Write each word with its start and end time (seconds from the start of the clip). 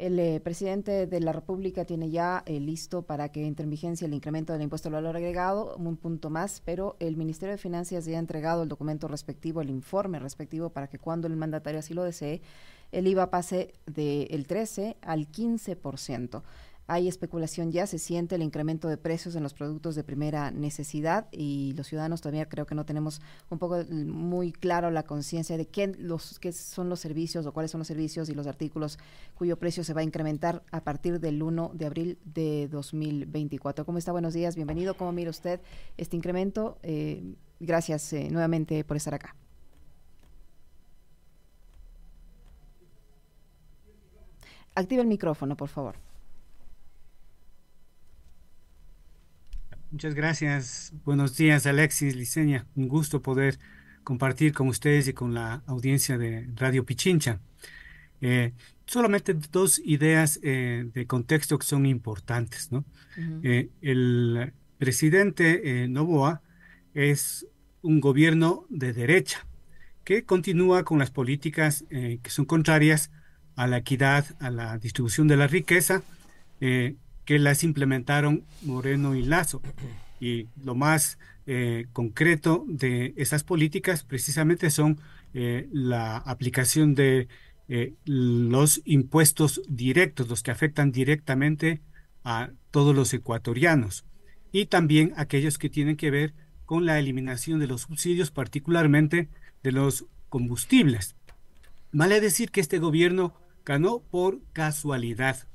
El 0.00 0.18
eh, 0.18 0.40
presidente 0.40 1.06
de 1.06 1.20
la 1.20 1.30
República 1.30 1.84
tiene 1.84 2.08
ya 2.08 2.42
eh, 2.46 2.58
listo 2.58 3.02
para 3.02 3.28
que 3.28 3.46
entre 3.46 3.64
en 3.64 3.70
vigencia 3.70 4.06
el 4.06 4.14
incremento 4.14 4.54
del 4.54 4.62
impuesto 4.62 4.88
al 4.88 4.94
valor 4.94 5.14
agregado, 5.14 5.76
un 5.76 5.98
punto 5.98 6.30
más, 6.30 6.62
pero 6.64 6.96
el 7.00 7.18
Ministerio 7.18 7.52
de 7.52 7.58
Finanzas 7.58 8.06
ya 8.06 8.16
ha 8.16 8.18
entregado 8.18 8.62
el 8.62 8.70
documento 8.70 9.08
respectivo, 9.08 9.60
el 9.60 9.68
informe 9.68 10.18
respectivo, 10.18 10.70
para 10.70 10.88
que 10.88 10.98
cuando 10.98 11.26
el 11.26 11.36
mandatario 11.36 11.80
así 11.80 11.92
lo 11.92 12.02
desee, 12.02 12.40
el 12.92 13.08
IVA 13.08 13.28
pase 13.28 13.74
del 13.84 14.46
13 14.46 14.96
al 15.02 15.30
15% 15.30 16.42
hay 16.90 17.06
especulación 17.06 17.70
ya, 17.70 17.86
se 17.86 18.00
siente 18.00 18.34
el 18.34 18.42
incremento 18.42 18.88
de 18.88 18.96
precios 18.96 19.36
en 19.36 19.44
los 19.44 19.54
productos 19.54 19.94
de 19.94 20.02
primera 20.02 20.50
necesidad 20.50 21.28
y 21.30 21.72
los 21.76 21.86
ciudadanos 21.86 22.20
todavía 22.20 22.48
creo 22.48 22.66
que 22.66 22.74
no 22.74 22.84
tenemos 22.84 23.22
un 23.48 23.60
poco 23.60 23.84
muy 23.88 24.50
claro 24.50 24.90
la 24.90 25.04
conciencia 25.04 25.56
de 25.56 25.68
qué, 25.68 25.86
los, 25.86 26.40
qué 26.40 26.50
son 26.50 26.88
los 26.88 26.98
servicios 26.98 27.46
o 27.46 27.52
cuáles 27.52 27.70
son 27.70 27.78
los 27.78 27.86
servicios 27.86 28.28
y 28.28 28.34
los 28.34 28.48
artículos 28.48 28.98
cuyo 29.36 29.56
precio 29.56 29.84
se 29.84 29.94
va 29.94 30.00
a 30.00 30.04
incrementar 30.04 30.64
a 30.72 30.82
partir 30.82 31.20
del 31.20 31.40
1 31.40 31.70
de 31.74 31.86
abril 31.86 32.18
de 32.24 32.66
2024. 32.66 33.86
¿Cómo 33.86 33.98
está? 33.98 34.10
Buenos 34.10 34.34
días, 34.34 34.56
bienvenido. 34.56 34.94
¿Cómo 34.94 35.12
mira 35.12 35.30
usted 35.30 35.60
este 35.96 36.16
incremento? 36.16 36.76
Eh, 36.82 37.36
gracias 37.60 38.12
eh, 38.14 38.30
nuevamente 38.32 38.82
por 38.82 38.96
estar 38.96 39.14
acá. 39.14 39.36
Active 44.74 45.02
el 45.02 45.06
micrófono, 45.06 45.56
por 45.56 45.68
favor. 45.68 46.09
Muchas 50.00 50.14
gracias. 50.14 50.94
Buenos 51.04 51.36
días, 51.36 51.66
Alexis, 51.66 52.16
Liceña. 52.16 52.64
Un 52.74 52.88
gusto 52.88 53.20
poder 53.20 53.58
compartir 54.02 54.54
con 54.54 54.68
ustedes 54.68 55.06
y 55.08 55.12
con 55.12 55.34
la 55.34 55.62
audiencia 55.66 56.16
de 56.16 56.48
Radio 56.56 56.86
Pichincha. 56.86 57.38
Eh, 58.22 58.54
solamente 58.86 59.34
dos 59.34 59.78
ideas 59.84 60.40
eh, 60.42 60.88
de 60.94 61.06
contexto 61.06 61.58
que 61.58 61.66
son 61.66 61.84
importantes. 61.84 62.72
¿no? 62.72 62.86
Eh, 63.42 63.68
el 63.82 64.54
presidente 64.78 65.86
Novoa 65.90 66.40
es 66.94 67.46
un 67.82 68.00
gobierno 68.00 68.64
de 68.70 68.94
derecha 68.94 69.46
que 70.04 70.24
continúa 70.24 70.82
con 70.82 70.98
las 70.98 71.10
políticas 71.10 71.84
que 71.90 72.30
son 72.30 72.46
contrarias 72.46 73.10
a 73.54 73.66
la 73.66 73.76
equidad, 73.76 74.24
a 74.40 74.48
la 74.48 74.78
distribución 74.78 75.28
de 75.28 75.36
la 75.36 75.46
riqueza 75.46 76.02
que 77.24 77.38
las 77.38 77.64
implementaron 77.64 78.44
Moreno 78.62 79.14
y 79.14 79.22
Lazo. 79.22 79.62
Y 80.20 80.48
lo 80.62 80.74
más 80.74 81.18
eh, 81.46 81.86
concreto 81.92 82.64
de 82.68 83.14
esas 83.16 83.44
políticas 83.44 84.04
precisamente 84.04 84.70
son 84.70 84.98
eh, 85.32 85.68
la 85.72 86.16
aplicación 86.18 86.94
de 86.94 87.28
eh, 87.68 87.94
los 88.04 88.82
impuestos 88.84 89.62
directos, 89.68 90.28
los 90.28 90.42
que 90.42 90.50
afectan 90.50 90.92
directamente 90.92 91.80
a 92.24 92.50
todos 92.70 92.94
los 92.94 93.14
ecuatorianos 93.14 94.04
y 94.52 94.66
también 94.66 95.12
aquellos 95.16 95.58
que 95.58 95.70
tienen 95.70 95.96
que 95.96 96.10
ver 96.10 96.34
con 96.66 96.86
la 96.86 96.98
eliminación 96.98 97.58
de 97.58 97.66
los 97.66 97.82
subsidios, 97.82 98.30
particularmente 98.30 99.28
de 99.62 99.72
los 99.72 100.06
combustibles. 100.28 101.16
Vale 101.92 102.20
decir 102.20 102.50
que 102.50 102.60
este 102.60 102.78
gobierno 102.78 103.34
ganó 103.64 104.00
por 104.00 104.40
casualidad 104.52 105.48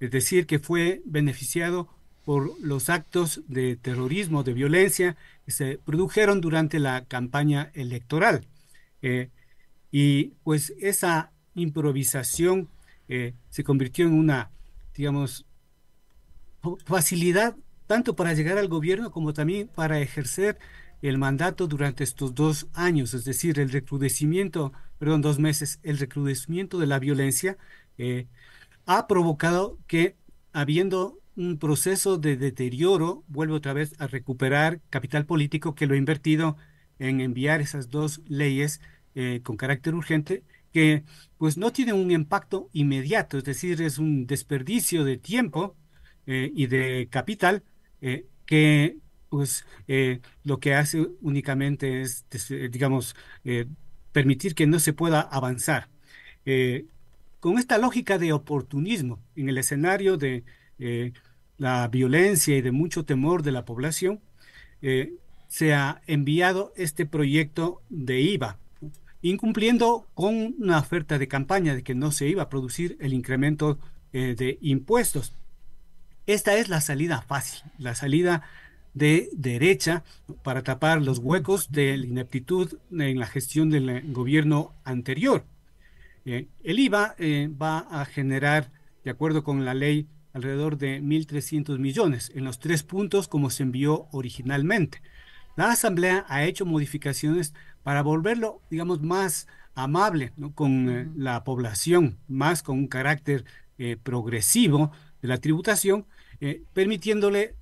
es 0.00 0.10
decir, 0.10 0.46
que 0.46 0.58
fue 0.58 1.02
beneficiado 1.04 1.88
por 2.24 2.60
los 2.60 2.90
actos 2.90 3.42
de 3.48 3.76
terrorismo, 3.76 4.42
de 4.42 4.52
violencia 4.52 5.16
que 5.44 5.50
se 5.50 5.78
produjeron 5.78 6.40
durante 6.40 6.78
la 6.78 7.04
campaña 7.06 7.70
electoral. 7.74 8.46
Eh, 9.00 9.30
y 9.90 10.34
pues 10.44 10.74
esa 10.78 11.32
improvisación 11.54 12.68
eh, 13.08 13.32
se 13.48 13.64
convirtió 13.64 14.06
en 14.06 14.12
una, 14.12 14.50
digamos, 14.94 15.46
facilidad 16.84 17.56
tanto 17.86 18.14
para 18.14 18.34
llegar 18.34 18.58
al 18.58 18.68
gobierno 18.68 19.10
como 19.10 19.32
también 19.32 19.68
para 19.68 19.98
ejercer 20.00 20.58
el 21.00 21.16
mandato 21.16 21.66
durante 21.66 22.04
estos 22.04 22.34
dos 22.34 22.66
años, 22.74 23.14
es 23.14 23.24
decir, 23.24 23.58
el 23.60 23.70
recrudecimiento, 23.70 24.72
perdón, 24.98 25.22
dos 25.22 25.38
meses, 25.38 25.78
el 25.82 25.98
recrudecimiento 25.98 26.78
de 26.78 26.86
la 26.86 26.98
violencia 26.98 27.56
eh, 27.96 28.26
ha 28.88 29.06
provocado 29.06 29.78
que, 29.86 30.16
habiendo 30.54 31.20
un 31.36 31.58
proceso 31.58 32.16
de 32.16 32.38
deterioro, 32.38 33.22
vuelve 33.28 33.52
otra 33.52 33.74
vez 33.74 33.94
a 34.00 34.06
recuperar 34.06 34.80
capital 34.88 35.26
político 35.26 35.74
que 35.74 35.86
lo 35.86 35.92
ha 35.92 35.98
invertido 35.98 36.56
en 36.98 37.20
enviar 37.20 37.60
esas 37.60 37.90
dos 37.90 38.22
leyes 38.26 38.80
eh, 39.14 39.40
con 39.44 39.58
carácter 39.58 39.94
urgente 39.94 40.42
que 40.72 41.04
pues 41.36 41.58
no 41.58 41.70
tienen 41.70 41.96
un 41.96 42.10
impacto 42.10 42.70
inmediato, 42.72 43.36
es 43.36 43.44
decir, 43.44 43.80
es 43.82 43.98
un 43.98 44.26
desperdicio 44.26 45.04
de 45.04 45.18
tiempo 45.18 45.76
eh, 46.26 46.50
y 46.54 46.66
de 46.66 47.08
capital 47.10 47.64
eh, 48.00 48.26
que 48.46 48.96
pues 49.28 49.66
lo 50.44 50.60
que 50.60 50.74
hace 50.74 51.06
únicamente 51.20 52.00
es, 52.00 52.24
digamos, 52.70 53.14
permitir 54.12 54.54
que 54.54 54.66
no 54.66 54.78
se 54.78 54.94
pueda 54.94 55.20
avanzar 55.20 55.90
con 57.48 57.58
esta 57.58 57.78
lógica 57.78 58.18
de 58.18 58.34
oportunismo 58.34 59.20
en 59.34 59.48
el 59.48 59.56
escenario 59.56 60.18
de 60.18 60.44
eh, 60.78 61.14
la 61.56 61.88
violencia 61.88 62.54
y 62.54 62.60
de 62.60 62.72
mucho 62.72 63.06
temor 63.06 63.42
de 63.42 63.52
la 63.52 63.64
población, 63.64 64.20
eh, 64.82 65.14
se 65.48 65.72
ha 65.72 66.02
enviado 66.06 66.74
este 66.76 67.06
proyecto 67.06 67.80
de 67.88 68.20
IVA, 68.20 68.58
incumpliendo 69.22 70.06
con 70.12 70.56
una 70.58 70.78
oferta 70.78 71.18
de 71.18 71.26
campaña 71.26 71.74
de 71.74 71.82
que 71.82 71.94
no 71.94 72.12
se 72.12 72.28
iba 72.28 72.42
a 72.42 72.50
producir 72.50 72.98
el 73.00 73.14
incremento 73.14 73.78
eh, 74.12 74.34
de 74.36 74.58
impuestos. 74.60 75.32
Esta 76.26 76.54
es 76.58 76.68
la 76.68 76.82
salida 76.82 77.22
fácil, 77.22 77.62
la 77.78 77.94
salida 77.94 78.42
de 78.92 79.30
derecha 79.32 80.04
para 80.42 80.62
tapar 80.62 81.00
los 81.00 81.18
huecos 81.18 81.72
de 81.72 81.96
la 81.96 82.04
ineptitud 82.04 82.74
en 82.90 83.18
la 83.18 83.26
gestión 83.26 83.70
del 83.70 84.12
gobierno 84.12 84.74
anterior. 84.84 85.46
Eh, 86.24 86.48
el 86.62 86.78
IVA 86.78 87.14
eh, 87.18 87.50
va 87.50 87.78
a 87.78 88.04
generar, 88.04 88.70
de 89.04 89.10
acuerdo 89.10 89.44
con 89.44 89.64
la 89.64 89.74
ley, 89.74 90.06
alrededor 90.32 90.76
de 90.76 91.00
1.300 91.00 91.78
millones 91.78 92.30
en 92.34 92.44
los 92.44 92.58
tres 92.58 92.82
puntos 92.82 93.28
como 93.28 93.50
se 93.50 93.62
envió 93.62 94.08
originalmente. 94.12 95.02
La 95.56 95.72
Asamblea 95.72 96.24
ha 96.28 96.44
hecho 96.44 96.66
modificaciones 96.66 97.54
para 97.82 98.02
volverlo, 98.02 98.60
digamos, 98.70 99.00
más 99.00 99.48
amable 99.74 100.32
con 100.54 100.88
eh, 100.88 101.08
la 101.16 101.44
población, 101.44 102.18
más 102.28 102.62
con 102.62 102.78
un 102.78 102.88
carácter 102.88 103.44
progresivo 104.02 104.90
de 105.22 105.28
la 105.28 105.38
tributación, 105.38 106.04
permitiéndole 106.72 107.54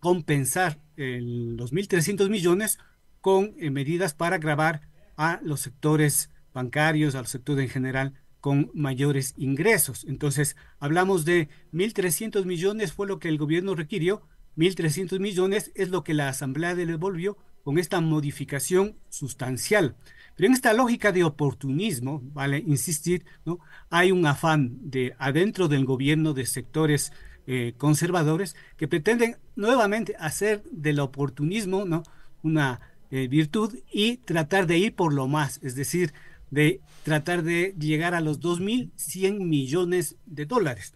compensar 0.00 0.80
los 0.96 1.72
1.300 1.72 2.28
millones 2.28 2.80
con 3.20 3.54
medidas 3.56 4.14
para 4.14 4.38
grabar 4.38 4.80
a 5.16 5.38
los 5.44 5.60
sectores 5.60 6.28
bancarios, 6.58 7.14
al 7.14 7.26
sector 7.26 7.60
en 7.60 7.68
general, 7.68 8.14
con 8.40 8.70
mayores 8.74 9.34
ingresos. 9.36 10.04
Entonces, 10.08 10.56
hablamos 10.80 11.24
de 11.24 11.48
1.300 11.72 12.44
millones 12.44 12.92
fue 12.92 13.06
lo 13.06 13.18
que 13.20 13.28
el 13.28 13.38
gobierno 13.38 13.74
requirió, 13.74 14.22
1.300 14.56 15.20
millones 15.20 15.70
es 15.76 15.90
lo 15.90 16.02
que 16.02 16.14
la 16.14 16.28
Asamblea 16.28 16.74
le 16.74 16.84
devolvió 16.84 17.36
con 17.62 17.78
esta 17.78 18.00
modificación 18.00 18.96
sustancial. 19.08 19.96
Pero 20.34 20.48
en 20.48 20.52
esta 20.52 20.72
lógica 20.72 21.12
de 21.12 21.22
oportunismo, 21.22 22.20
vale 22.32 22.58
insistir, 22.66 23.24
¿no? 23.44 23.60
hay 23.88 24.10
un 24.10 24.26
afán 24.26 24.90
de 24.90 25.14
adentro 25.18 25.68
del 25.68 25.84
gobierno 25.84 26.32
de 26.34 26.46
sectores 26.46 27.12
eh, 27.46 27.74
conservadores 27.76 28.56
que 28.76 28.88
pretenden 28.88 29.36
nuevamente 29.54 30.16
hacer 30.18 30.62
del 30.70 30.98
oportunismo 30.98 31.84
¿no? 31.84 32.02
una 32.42 32.80
eh, 33.10 33.26
virtud 33.26 33.74
y 33.90 34.18
tratar 34.18 34.66
de 34.66 34.78
ir 34.78 34.94
por 34.94 35.14
lo 35.14 35.28
más, 35.28 35.60
es 35.62 35.74
decir, 35.74 36.12
de 36.50 36.80
tratar 37.02 37.42
de 37.42 37.74
llegar 37.78 38.14
a 38.14 38.20
los 38.20 38.40
2.100 38.40 39.40
millones 39.40 40.16
de 40.26 40.46
dólares. 40.46 40.94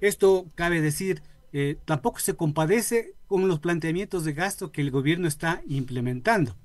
Esto, 0.00 0.46
cabe 0.54 0.80
decir, 0.80 1.22
eh, 1.52 1.78
tampoco 1.84 2.18
se 2.18 2.34
compadece 2.34 3.14
con 3.26 3.46
los 3.48 3.60
planteamientos 3.60 4.24
de 4.24 4.32
gasto 4.32 4.72
que 4.72 4.80
el 4.80 4.90
gobierno 4.90 5.28
está 5.28 5.62
implementando. 5.68 6.56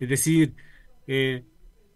Es 0.00 0.08
decir, 0.08 0.54
eh, 1.06 1.44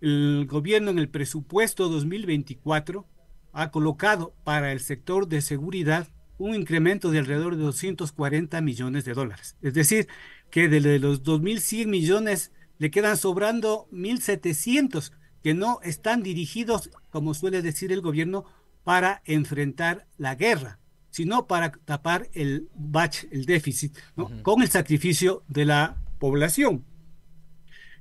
el 0.00 0.46
gobierno 0.48 0.90
en 0.90 0.98
el 0.98 1.08
presupuesto 1.08 1.88
2024 1.88 3.06
ha 3.52 3.70
colocado 3.70 4.34
para 4.44 4.72
el 4.72 4.80
sector 4.80 5.28
de 5.28 5.40
seguridad 5.40 6.08
un 6.38 6.54
incremento 6.54 7.10
de 7.10 7.18
alrededor 7.18 7.56
de 7.56 7.64
240 7.64 8.60
millones 8.60 9.04
de 9.04 9.14
dólares. 9.14 9.56
Es 9.60 9.74
decir, 9.74 10.06
que 10.50 10.68
de 10.68 10.98
los 10.98 11.24
2.100 11.24 11.86
millones 11.86 12.52
le 12.78 12.90
quedan 12.90 13.16
sobrando 13.16 13.88
1.700 13.90 15.12
que 15.42 15.54
no 15.54 15.80
están 15.82 16.22
dirigidos, 16.22 16.90
como 17.10 17.34
suele 17.34 17.62
decir 17.62 17.92
el 17.92 18.00
gobierno, 18.00 18.44
para 18.84 19.22
enfrentar 19.24 20.06
la 20.16 20.34
guerra, 20.34 20.78
sino 21.10 21.46
para 21.46 21.72
tapar 21.72 22.28
el 22.32 22.68
batch, 22.74 23.24
el 23.30 23.44
déficit, 23.44 23.96
con 24.42 24.62
el 24.62 24.68
sacrificio 24.68 25.42
de 25.48 25.64
la 25.64 25.96
población. 26.18 26.84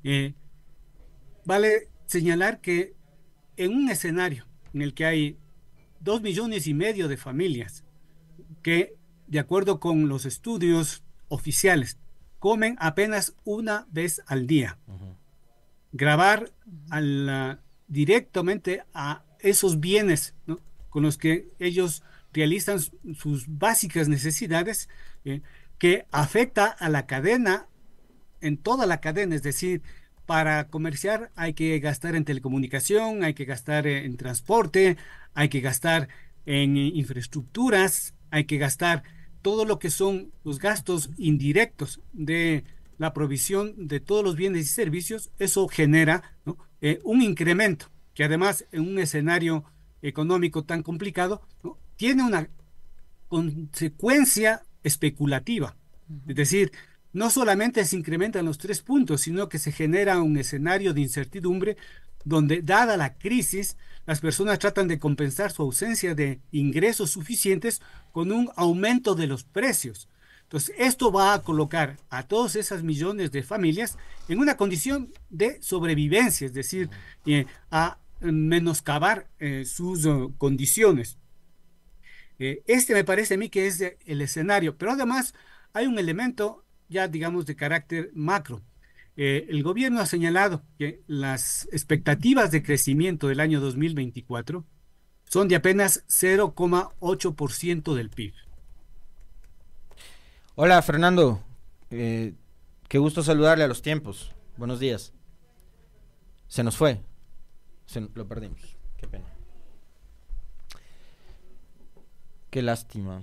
Eh, 0.04 0.34
vale 1.46 1.90
señalar 2.06 2.62
que 2.62 2.96
en 3.58 3.74
un 3.74 3.90
escenario 3.90 4.46
en 4.74 4.82
el 4.82 4.94
que 4.94 5.06
hay 5.06 5.38
dos 6.00 6.22
millones 6.22 6.68
y 6.68 6.74
medio 6.74 7.08
de 7.08 7.18
familias 7.18 7.84
que, 8.62 8.96
de 9.28 9.40
acuerdo 9.40 9.80
con 9.80 10.08
los 10.08 10.26
estudios 10.26 11.04
oficiales, 11.28 11.98
comen 12.40 12.76
apenas 12.80 13.34
una 13.44 13.88
vez 13.92 14.22
al 14.28 14.48
día. 14.48 14.78
Grabar 15.98 16.52
directamente 17.88 18.84
a 18.94 19.24
esos 19.40 19.80
bienes 19.80 20.36
con 20.90 21.04
los 21.04 21.18
que 21.18 21.48
ellos 21.60 22.04
realizan 22.34 22.80
sus 23.16 23.46
básicas 23.48 24.08
necesidades, 24.08 24.90
eh, 25.26 25.42
que 25.80 26.06
afecta 26.12 26.66
a 26.68 26.90
la 26.90 27.08
cadena, 27.08 27.68
en 28.42 28.58
toda 28.58 28.86
la 28.86 29.02
cadena, 29.02 29.36
es 29.36 29.42
decir, 29.42 29.82
para 30.28 30.68
comerciar 30.68 31.32
hay 31.36 31.54
que 31.54 31.80
gastar 31.80 32.16
en 32.16 32.26
telecomunicación, 32.26 33.24
hay 33.24 33.34
que 33.34 33.46
gastar 33.46 33.88
en 33.88 34.18
transporte, 34.18 34.98
hay 35.34 35.50
que 35.50 35.62
gastar 35.62 36.10
en 36.46 36.78
infraestructuras, 36.78 38.14
hay 38.30 38.46
que 38.46 38.58
gastar 38.58 39.04
todo 39.42 39.66
lo 39.66 39.80
que 39.80 39.90
son 39.90 40.32
los 40.44 40.60
gastos 40.60 41.10
indirectos 41.18 42.02
de 42.14 42.66
la 42.98 43.14
provisión 43.14 43.88
de 43.88 44.00
todos 44.00 44.24
los 44.24 44.36
bienes 44.36 44.66
y 44.66 44.70
servicios, 44.70 45.32
eso 45.40 45.68
genera 45.68 46.36
eh, 46.82 47.00
un 47.04 47.22
incremento 47.22 47.90
que 48.14 48.24
además 48.24 48.66
en 48.72 48.82
un 48.82 49.00
escenario 49.00 49.64
económico 50.02 50.64
tan 50.64 50.84
complicado 50.84 51.42
tiene 51.96 52.24
una 52.24 52.50
consecuencia 53.28 54.64
especulativa. 54.84 55.76
Es 56.28 56.36
decir, 56.36 56.72
no 57.14 57.30
solamente 57.30 57.84
se 57.86 57.96
incrementan 57.96 58.46
los 58.46 58.58
tres 58.58 58.82
puntos, 58.82 59.22
sino 59.22 59.50
que 59.50 59.60
se 59.60 59.72
genera 59.72 60.22
un 60.22 60.38
escenario 60.38 60.94
de 60.94 61.02
incertidumbre 61.02 61.78
donde, 62.24 62.62
dada 62.62 62.98
la 62.98 63.18
crisis, 63.18 63.78
las 64.06 64.20
personas 64.20 64.60
tratan 64.60 64.88
de 64.88 65.00
compensar 65.00 65.52
su 65.52 65.62
ausencia 65.62 66.16
de 66.16 66.40
ingresos 66.52 67.12
suficientes 67.12 67.82
con 68.12 68.32
un 68.32 68.50
aumento 68.56 69.16
de 69.16 69.28
los 69.28 69.44
precios. 69.44 70.10
Entonces, 70.48 70.76
esto 70.78 71.12
va 71.12 71.34
a 71.34 71.44
colocar 71.44 71.98
a 72.10 72.24
todas 72.24 72.56
esas 72.56 72.82
millones 72.82 73.32
de 73.32 73.44
familias 73.44 73.98
en 74.30 74.40
una 74.40 74.56
condición 74.56 75.14
de 75.30 75.62
sobrevivencia, 75.62 76.48
es 76.48 76.54
decir, 76.54 76.90
eh, 77.26 77.46
a 77.70 78.00
menoscabar 78.22 79.28
eh, 79.40 79.66
sus 79.66 80.06
uh, 80.06 80.34
condiciones. 80.38 81.18
Eh, 82.40 82.64
este 82.68 82.94
me 82.94 83.04
parece 83.04 83.34
a 83.34 83.38
mí 83.38 83.50
que 83.50 83.68
es 83.68 83.84
el 84.06 84.22
escenario, 84.22 84.78
pero 84.78 84.92
además 84.92 85.34
hay 85.74 85.88
un 85.88 86.00
elemento 86.00 86.64
ya 86.90 87.08
digamos 87.08 87.46
de 87.46 87.56
carácter 87.56 88.12
macro. 88.14 88.62
Eh, 89.16 89.48
el 89.50 89.64
gobierno 89.64 90.00
ha 90.00 90.06
señalado 90.06 90.64
que 90.78 91.02
las 91.08 91.68
expectativas 91.72 92.52
de 92.52 92.62
crecimiento 92.62 93.28
del 93.28 93.40
año 93.40 93.60
2024 93.60 94.64
son 95.26 95.48
de 95.48 95.56
apenas 95.56 96.06
0,8% 96.08 97.96
del 97.96 98.10
PIB. 98.10 98.34
Hola 100.60 100.82
Fernando, 100.82 101.40
eh, 101.92 102.34
qué 102.90 102.98
gusto 102.98 103.22
saludarle 103.22 103.64
a 103.64 103.68
los 103.68 103.84
tiempos. 103.84 104.34
Buenos 104.58 104.80
días. 104.80 105.14
Se 106.48 106.64
nos 106.64 106.76
fue, 106.76 107.00
Se, 107.86 108.02
lo 108.02 108.28
perdimos, 108.28 108.76
qué 108.98 109.08
pena. 109.08 109.28
Qué 112.50 112.64
lástima. 112.64 113.22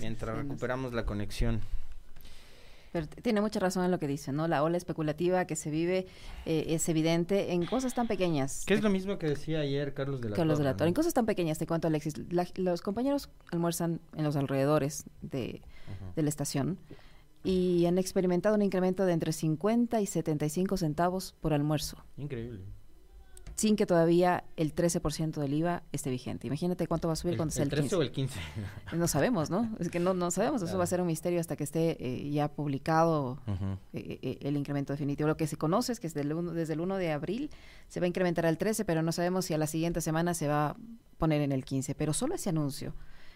mientras 0.00 0.38
recuperamos 0.38 0.94
la 0.94 1.04
conexión. 1.04 1.60
Pero 2.92 3.06
tiene 3.06 3.40
mucha 3.40 3.58
razón 3.58 3.84
en 3.84 3.90
lo 3.90 3.98
que 3.98 4.06
dice, 4.06 4.32
¿no? 4.32 4.46
La 4.48 4.62
ola 4.62 4.76
especulativa 4.76 5.46
que 5.46 5.56
se 5.56 5.70
vive 5.70 6.06
eh, 6.44 6.66
es 6.68 6.88
evidente 6.88 7.52
en 7.52 7.64
cosas 7.64 7.94
tan 7.94 8.06
pequeñas. 8.06 8.64
Que 8.66 8.74
es 8.74 8.82
lo 8.82 8.90
mismo 8.90 9.18
que 9.18 9.26
decía 9.26 9.60
ayer 9.60 9.94
Carlos 9.94 10.20
de 10.20 10.28
la 10.28 10.36
Carlos 10.36 10.58
de 10.58 10.64
la 10.64 10.76
Torre. 10.76 10.88
En 10.88 10.94
cosas 10.94 11.14
tan 11.14 11.24
pequeñas, 11.24 11.58
te 11.58 11.66
cuento, 11.66 11.88
Alexis. 11.88 12.14
los 12.56 12.82
compañeros 12.82 13.30
almuerzan 13.50 14.00
en 14.14 14.24
los 14.24 14.36
alrededores 14.36 15.04
de, 15.22 15.62
de 16.14 16.22
la 16.22 16.28
estación 16.28 16.78
y 17.42 17.86
han 17.86 17.98
experimentado 17.98 18.54
un 18.54 18.62
incremento 18.62 19.06
de 19.06 19.14
entre 19.14 19.32
50 19.32 20.00
y 20.00 20.06
75 20.06 20.76
centavos 20.76 21.34
por 21.40 21.54
almuerzo. 21.54 21.96
Increíble 22.16 22.60
sin 23.56 23.76
que 23.76 23.86
todavía 23.86 24.44
el 24.56 24.74
13% 24.74 25.40
del 25.40 25.54
IVA 25.54 25.82
esté 25.92 26.10
vigente. 26.10 26.46
Imagínate 26.46 26.86
cuánto 26.86 27.08
va 27.08 27.14
a 27.14 27.16
subir 27.16 27.36
cuando 27.36 27.52
sea 27.52 27.64
el 27.64 27.70
13 27.70 27.82
15. 27.82 27.96
o 27.96 28.02
el 28.02 28.10
15. 28.10 28.40
No 28.96 29.08
sabemos, 29.08 29.50
¿no? 29.50 29.74
Es 29.78 29.88
que 29.88 30.00
no, 30.00 30.14
no 30.14 30.30
sabemos, 30.30 30.62
eso 30.62 30.78
va 30.78 30.84
a 30.84 30.86
ser 30.86 31.00
un 31.00 31.06
misterio 31.06 31.40
hasta 31.40 31.56
que 31.56 31.64
esté 31.64 31.96
eh, 32.00 32.30
ya 32.30 32.48
publicado 32.48 33.38
eh, 33.92 34.18
eh, 34.22 34.38
el 34.42 34.56
incremento 34.56 34.92
definitivo. 34.92 35.28
Lo 35.28 35.36
que 35.36 35.46
se 35.46 35.56
conoce 35.56 35.92
es 35.92 36.00
que 36.00 36.08
desde 36.08 36.20
el, 36.22 36.32
1, 36.32 36.52
desde 36.52 36.74
el 36.74 36.80
1 36.80 36.96
de 36.96 37.12
abril 37.12 37.50
se 37.88 38.00
va 38.00 38.04
a 38.04 38.08
incrementar 38.08 38.46
al 38.46 38.58
13, 38.58 38.84
pero 38.84 39.02
no 39.02 39.12
sabemos 39.12 39.46
si 39.46 39.54
a 39.54 39.58
la 39.58 39.66
siguiente 39.66 40.00
semana 40.00 40.34
se 40.34 40.48
va 40.48 40.70
a 40.70 40.76
poner 41.18 41.42
en 41.42 41.52
el 41.52 41.64
15. 41.64 41.94
Pero 41.94 42.12
solo 42.12 42.34
ese 42.34 42.50
anuncio 42.50 42.94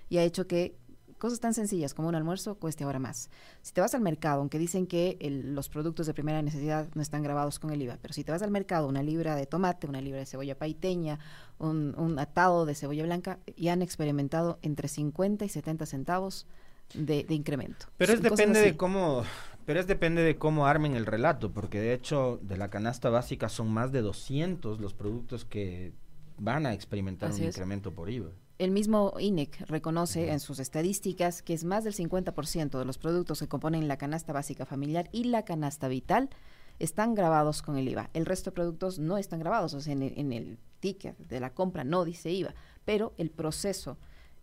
y 0.08 0.18
ha 0.18 0.22
hecho 0.22 0.46
que 0.46 0.76
cosas 1.18 1.40
tan 1.40 1.54
sencillas 1.54 1.94
como 1.94 2.08
un 2.08 2.14
almuerzo 2.14 2.56
cueste 2.56 2.84
ahora 2.84 2.98
más. 2.98 3.30
Si 3.62 3.72
te 3.72 3.80
vas 3.80 3.94
al 3.94 4.00
mercado, 4.00 4.40
aunque 4.40 4.58
dicen 4.58 4.86
que 4.86 5.16
los 5.44 5.68
productos 5.68 6.06
de 6.06 6.14
primera 6.14 6.42
necesidad 6.42 6.88
no 6.94 7.02
están 7.02 7.22
grabados 7.22 7.58
con 7.58 7.70
el 7.72 7.82
IVA, 7.82 7.98
pero 8.00 8.14
si 8.14 8.24
te 8.24 8.32
vas 8.32 8.42
al 8.42 8.50
mercado, 8.50 8.88
una 8.88 9.02
libra 9.02 9.34
de 9.34 9.46
tomate, 9.46 9.86
una 9.86 10.00
libra 10.00 10.20
de 10.20 10.26
cebolla 10.26 10.56
paiteña, 10.56 11.18
un, 11.58 12.16
atado 12.18 12.66
de 12.66 12.74
cebolla 12.74 13.04
blanca, 13.04 13.38
ya 13.56 13.72
han 13.72 13.82
experimentado 13.82 14.58
entre 14.62 14.88
50 14.88 15.44
y 15.44 15.48
70 15.48 15.86
centavos 15.86 16.46
de, 16.94 17.26
incremento. 17.30 17.86
Pero 17.96 18.12
es 18.12 18.22
depende 18.22 18.60
de 18.60 18.76
cómo, 18.76 19.24
pero 19.64 19.80
es 19.80 19.86
depende 19.86 20.22
de 20.22 20.36
cómo 20.36 20.66
armen 20.66 20.96
el 20.96 21.06
relato, 21.06 21.52
porque 21.52 21.80
de 21.80 21.92
hecho 21.92 22.38
de 22.42 22.56
la 22.56 22.70
canasta 22.70 23.10
básica 23.10 23.48
son 23.48 23.70
más 23.70 23.92
de 23.92 24.02
200 24.02 24.80
los 24.80 24.94
productos 24.94 25.44
que 25.44 25.92
van 26.38 26.66
a 26.66 26.74
experimentar 26.74 27.32
un 27.32 27.42
incremento 27.42 27.92
por 27.92 28.10
IVA. 28.10 28.30
El 28.58 28.70
mismo 28.70 29.12
INEC 29.18 29.66
reconoce 29.68 30.30
en 30.30 30.40
sus 30.40 30.60
estadísticas 30.60 31.42
que 31.42 31.52
es 31.52 31.64
más 31.64 31.84
del 31.84 31.94
50% 31.94 32.78
de 32.78 32.84
los 32.86 32.96
productos 32.96 33.40
que 33.40 33.48
componen 33.48 33.86
la 33.86 33.98
canasta 33.98 34.32
básica 34.32 34.64
familiar 34.64 35.10
y 35.12 35.24
la 35.24 35.44
canasta 35.44 35.88
vital 35.88 36.30
están 36.78 37.14
grabados 37.14 37.60
con 37.60 37.76
el 37.76 37.88
IVA. 37.88 38.08
El 38.14 38.24
resto 38.24 38.50
de 38.50 38.54
productos 38.54 38.98
no 38.98 39.18
están 39.18 39.40
grabados, 39.40 39.74
o 39.74 39.80
sea, 39.80 39.92
en 39.92 40.32
el, 40.32 40.58
ticket 40.80 41.16
de 41.18 41.40
la 41.40 41.54
compra 41.54 41.84
no 41.84 42.04
dice 42.04 42.30
IVA, 42.30 42.54
pero 42.84 43.14
el 43.16 43.30
proceso 43.30 43.98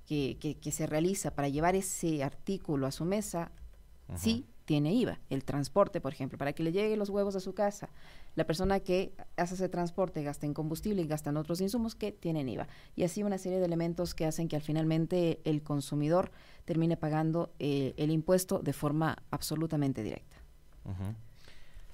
que, 0.06 0.38
que, 0.39 0.71
se 0.71 0.88
realiza 0.88 1.31
para 1.31 1.48
llevar 1.48 1.75
ese 1.75 2.24
artículo 2.24 2.88
a 2.88 2.92
su 2.92 3.06
mesa 3.06 3.51
sí 4.15 4.45
tiene 4.65 4.94
IVA. 4.94 5.19
El 5.30 5.44
transporte, 5.44 6.01
por 6.01 6.13
ejemplo, 6.13 6.38
para 6.38 6.54
que 6.54 6.63
le 6.63 6.71
lleguen 6.71 7.00
los 7.00 7.10
huevos 7.10 7.36
a 7.36 7.39
su 7.39 7.54
casa. 7.54 7.89
La 8.36 8.45
persona 8.45 8.80
que 8.80 9.13
hace 9.38 9.56
ese 9.56 9.69
transporte 9.69 10.24
gasta 10.24 10.45
en 10.45 10.54
combustible 10.54 11.01
y 11.01 11.07
gasta 11.07 11.30
en 11.30 11.38
otros 11.38 11.62
insumos 11.62 11.95
que 11.95 12.12
tienen 12.12 12.50
IVA. 12.50 12.68
Y 12.95 13.04
así 13.04 13.24
una 13.24 13.38
serie 13.38 13.60
de 13.60 13.65
elementos 13.65 14.13
que 14.13 14.25
hacen 14.25 14.48
que 14.48 14.55
al 14.55 14.62
finalmente 14.62 15.41
el 15.43 15.63
consumidor 15.63 16.32
termine 16.65 16.98
pagando 16.98 17.53
eh, 17.60 17.93
el 17.98 18.12
impuesto 18.12 18.60
de 18.60 18.74
forma 18.74 19.17
absolutamente 19.32 20.03
directa. 20.03 20.38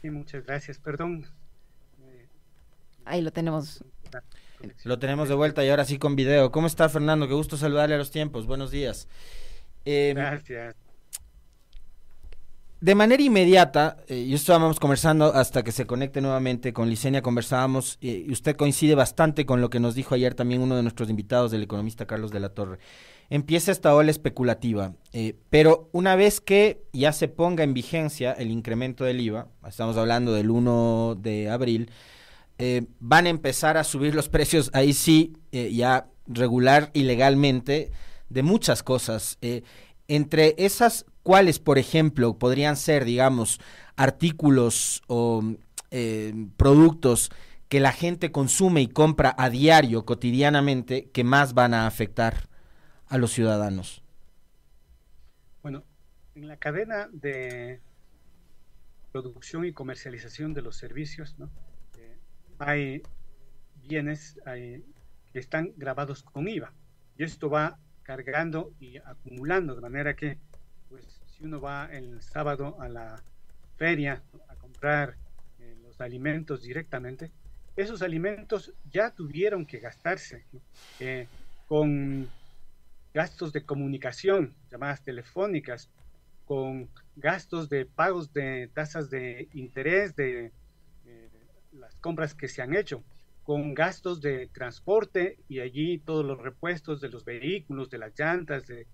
Sí, 0.01 0.09
muchas 0.09 0.45
gracias. 0.45 0.79
Perdón. 0.79 1.25
Ahí 3.05 3.21
lo 3.21 3.31
tenemos. 3.31 3.83
Lo 4.83 4.99
tenemos 4.99 5.29
de 5.29 5.35
vuelta 5.35 5.63
y 5.63 5.69
ahora 5.69 5.85
sí 5.85 5.97
con 5.97 6.15
video. 6.15 6.51
¿Cómo 6.51 6.67
está 6.67 6.89
Fernando? 6.89 7.27
Qué 7.27 7.33
gusto 7.33 7.57
saludarle 7.57 7.95
a 7.95 7.97
los 7.97 8.11
tiempos. 8.11 8.45
Buenos 8.45 8.71
días. 8.71 9.07
Eh, 9.85 10.13
gracias 10.15 10.88
de 12.81 12.95
manera 12.95 13.21
inmediata, 13.21 13.97
eh, 14.07 14.15
y 14.15 14.33
estábamos 14.33 14.79
conversando 14.79 15.33
hasta 15.33 15.63
que 15.63 15.73
se 15.73 15.85
conecte 15.85 16.21
nuevamente 16.21 16.71
con 16.71 16.89
Licenia, 16.89 17.21
conversábamos, 17.21 17.97
eh, 18.01 18.23
y 18.25 18.31
usted 18.31 18.55
coincide 18.55 18.95
bastante 18.95 19.45
con 19.45 19.59
lo 19.59 19.69
que 19.69 19.81
nos 19.81 19.95
dijo 19.95 20.15
ayer 20.15 20.33
también 20.33 20.61
uno 20.61 20.77
de 20.77 20.83
nuestros 20.83 21.09
invitados, 21.09 21.51
el 21.51 21.63
economista 21.63 22.05
Carlos 22.05 22.31
de 22.31 22.39
la 22.39 22.49
Torre. 22.49 22.79
Empieza 23.29 23.73
esta 23.73 23.93
ola 23.93 24.11
especulativa, 24.11 24.93
eh, 25.11 25.35
pero 25.49 25.89
una 25.91 26.15
vez 26.15 26.39
que 26.39 26.81
ya 26.93 27.11
se 27.11 27.27
ponga 27.27 27.65
en 27.65 27.73
vigencia 27.73 28.31
el 28.31 28.49
incremento 28.49 29.03
del 29.03 29.19
IVA, 29.19 29.49
estamos 29.67 29.97
hablando 29.97 30.33
del 30.33 30.49
1 30.49 31.17
de 31.19 31.49
abril, 31.49 31.91
van 32.99 33.25
a 33.25 33.29
empezar 33.29 33.77
a 33.77 33.85
subir 33.85 34.13
los 34.13 34.27
precios, 34.27 34.69
ahí 34.73 34.91
sí, 34.91 35.37
ya 35.51 36.07
regular 36.27 36.91
y 36.93 37.03
legalmente, 37.03 37.91
de 38.27 38.43
muchas 38.43 38.83
cosas. 38.83 39.37
Entre 40.09 40.55
esas 40.57 41.05
cuáles, 41.23 41.59
por 41.59 41.77
ejemplo, 41.77 42.37
podrían 42.37 42.75
ser, 42.75 43.05
digamos, 43.05 43.61
artículos 43.95 45.01
o 45.07 45.43
eh, 45.91 46.33
productos 46.57 47.31
que 47.69 47.79
la 47.79 47.91
gente 47.91 48.31
consume 48.31 48.81
y 48.81 48.87
compra 48.87 49.35
a 49.37 49.49
diario, 49.49 50.03
cotidianamente, 50.03 51.09
que 51.11 51.23
más 51.23 51.53
van 51.53 51.75
a 51.75 51.85
afectar 51.85 52.49
a 53.07 53.17
los 53.17 53.31
ciudadanos? 53.31 54.03
Bueno, 55.61 55.83
en 56.35 56.47
la 56.47 56.57
cadena 56.57 57.07
de 57.11 57.79
producción 59.11 59.65
y 59.65 59.73
comercialización 59.73 60.53
de 60.53 60.63
los 60.63 60.77
servicios, 60.77 61.37
¿no? 61.37 61.51
Eh, 61.97 62.17
hay 62.57 63.03
bienes 63.87 64.39
que 64.45 65.39
están 65.39 65.73
grabados 65.77 66.23
con 66.23 66.47
IVA 66.47 66.73
y 67.17 67.23
esto 67.23 67.49
va 67.49 67.77
cargando 68.09 68.73
y 68.79 68.97
acumulando 68.97 69.75
de 69.75 69.81
manera 69.81 70.15
que 70.15 70.39
pues 70.89 71.21
si 71.27 71.43
uno 71.43 71.61
va 71.61 71.87
el 71.91 72.23
sábado 72.23 72.75
a 72.81 72.89
la 72.89 73.21
feria 73.77 74.23
a 74.47 74.55
comprar 74.55 75.15
eh, 75.59 75.77
los 75.83 76.01
alimentos 76.01 76.63
directamente, 76.63 77.31
esos 77.75 78.01
alimentos 78.01 78.73
ya 78.91 79.11
tuvieron 79.11 79.63
que 79.63 79.77
gastarse 79.77 80.43
eh, 80.99 81.27
con 81.67 82.27
gastos 83.13 83.53
de 83.53 83.63
comunicación, 83.63 84.55
llamadas 84.71 85.03
telefónicas, 85.03 85.91
con 86.45 86.89
gastos 87.15 87.69
de 87.69 87.85
pagos 87.85 88.33
de 88.33 88.71
tasas 88.73 89.11
de 89.11 89.49
interés 89.53 90.15
de 90.15 90.51
eh, 91.05 91.29
las 91.73 91.93
compras 91.97 92.33
que 92.33 92.47
se 92.47 92.63
han 92.63 92.75
hecho, 92.75 93.03
con 93.49 93.73
gastos 93.73 94.21
de 94.21 94.45
transporte 94.45 95.39
y 95.47 95.59
allí 95.59 95.97
todos 95.97 96.23
los 96.23 96.37
repuestos 96.37 97.01
de 97.01 97.09
los 97.09 97.25
vehículos, 97.25 97.89
de 97.89 97.97
las 97.97 98.13
llantas, 98.15 98.67
de 98.67 98.85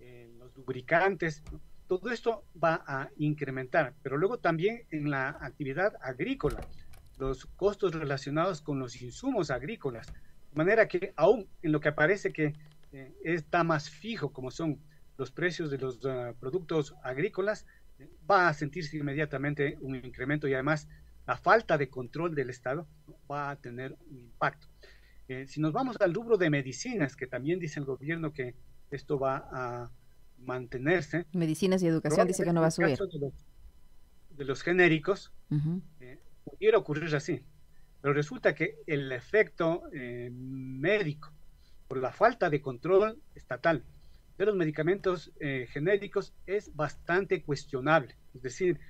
eh, 0.00 0.28
los 0.36 0.52
lubricantes. 0.56 1.44
Todo 1.86 2.10
esto 2.10 2.44
va 2.60 2.82
a 2.88 3.08
incrementar, 3.18 3.94
pero 4.02 4.16
luego 4.16 4.40
también 4.40 4.82
en 4.90 5.10
la 5.10 5.38
actividad 5.40 5.92
agrícola, 6.00 6.66
los 7.18 7.46
costos 7.54 7.94
relacionados 7.94 8.62
con 8.62 8.80
los 8.80 9.00
insumos 9.00 9.48
agrícolas, 9.48 10.10
de 10.10 10.56
manera 10.56 10.88
que 10.88 11.12
aún 11.14 11.48
en 11.62 11.70
lo 11.70 11.78
que 11.78 11.92
parece 11.92 12.32
que 12.32 12.56
eh, 12.90 13.14
está 13.22 13.62
más 13.62 13.90
fijo, 13.90 14.32
como 14.32 14.50
son 14.50 14.80
los 15.18 15.30
precios 15.30 15.70
de 15.70 15.78
los 15.78 16.04
ah, 16.04 16.34
productos 16.40 16.96
agrícolas, 17.04 17.64
va 18.28 18.48
a 18.48 18.54
sentirse 18.54 18.96
inmediatamente 18.96 19.78
un 19.80 19.94
incremento 19.94 20.48
y 20.48 20.54
además 20.54 20.88
la 21.30 21.36
falta 21.36 21.78
de 21.78 21.88
control 21.88 22.34
del 22.34 22.50
Estado 22.50 22.88
va 23.30 23.50
a 23.50 23.56
tener 23.56 23.96
un 24.10 24.18
impacto. 24.18 24.66
Eh, 25.28 25.46
si 25.46 25.60
nos 25.60 25.72
vamos 25.72 25.96
al 26.00 26.12
rubro 26.12 26.36
de 26.36 26.50
medicinas, 26.50 27.14
que 27.14 27.28
también 27.28 27.60
dice 27.60 27.78
el 27.78 27.86
gobierno 27.86 28.32
que 28.32 28.56
esto 28.90 29.16
va 29.16 29.48
a 29.52 29.90
mantenerse. 30.38 31.26
Medicinas 31.32 31.84
y 31.84 31.86
educación 31.86 32.26
dice 32.26 32.42
que 32.42 32.52
no 32.52 32.60
va 32.60 32.66
a 32.66 32.72
subir. 32.72 32.98
De 34.30 34.44
los, 34.44 34.60
genéricos, 34.64 35.32
eh, 36.00 36.18
pudiera 36.42 36.78
ocurrir 36.78 37.14
así. 37.14 37.44
Pero 38.02 38.12
resulta 38.12 38.52
que 38.52 38.78
el 38.88 39.12
efecto 39.12 39.84
eh, 39.92 40.30
médico, 40.32 41.30
por 41.86 41.98
la 41.98 42.10
falta 42.10 42.50
de 42.50 42.60
control 42.60 43.22
estatal, 43.36 43.84
de 44.36 44.46
los 44.46 44.56
medicamentos 44.56 45.30
eh, 45.38 45.68
genéricos 45.70 46.34
es 46.46 46.74
bastante 46.74 47.44
cuestionable. 47.44 48.16
Es 48.34 48.42
decir, 48.42 48.80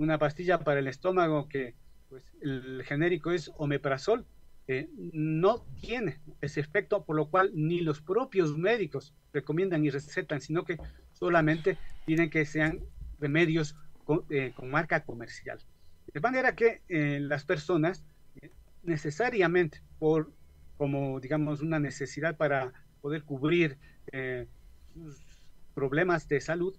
una 0.00 0.18
pastilla 0.18 0.60
para 0.60 0.78
el 0.78 0.86
estómago 0.86 1.48
que 1.48 1.74
pues, 2.10 2.22
el 2.42 2.82
genérico 2.84 3.30
es 3.30 3.50
omeprazol, 3.56 4.26
eh, 4.68 4.88
no 5.12 5.64
tiene 5.80 6.20
ese 6.40 6.60
efecto, 6.60 7.04
por 7.04 7.16
lo 7.16 7.30
cual 7.30 7.50
ni 7.54 7.80
los 7.80 8.00
propios 8.02 8.56
médicos 8.58 9.14
recomiendan 9.32 9.84
y 9.84 9.90
recetan, 9.90 10.40
sino 10.40 10.64
que 10.64 10.78
solamente 11.12 11.78
tienen 12.04 12.30
que 12.30 12.44
sean 12.44 12.80
remedios 13.18 13.76
con, 14.04 14.24
eh, 14.28 14.52
marca 14.62 15.04
comercial. 15.04 15.58
De 16.12 16.20
manera 16.20 16.54
que 16.54 16.82
las 16.88 17.44
personas 17.44 18.04
necesariamente 18.82 19.80
por 19.98 20.32
como 20.76 21.20
digamos 21.20 21.60
una 21.60 21.78
necesidad 21.78 22.36
para 22.36 22.72
poder 23.00 23.22
cubrir 23.22 23.78
problemas 25.74 26.28
de 26.28 26.40
salud, 26.40 26.76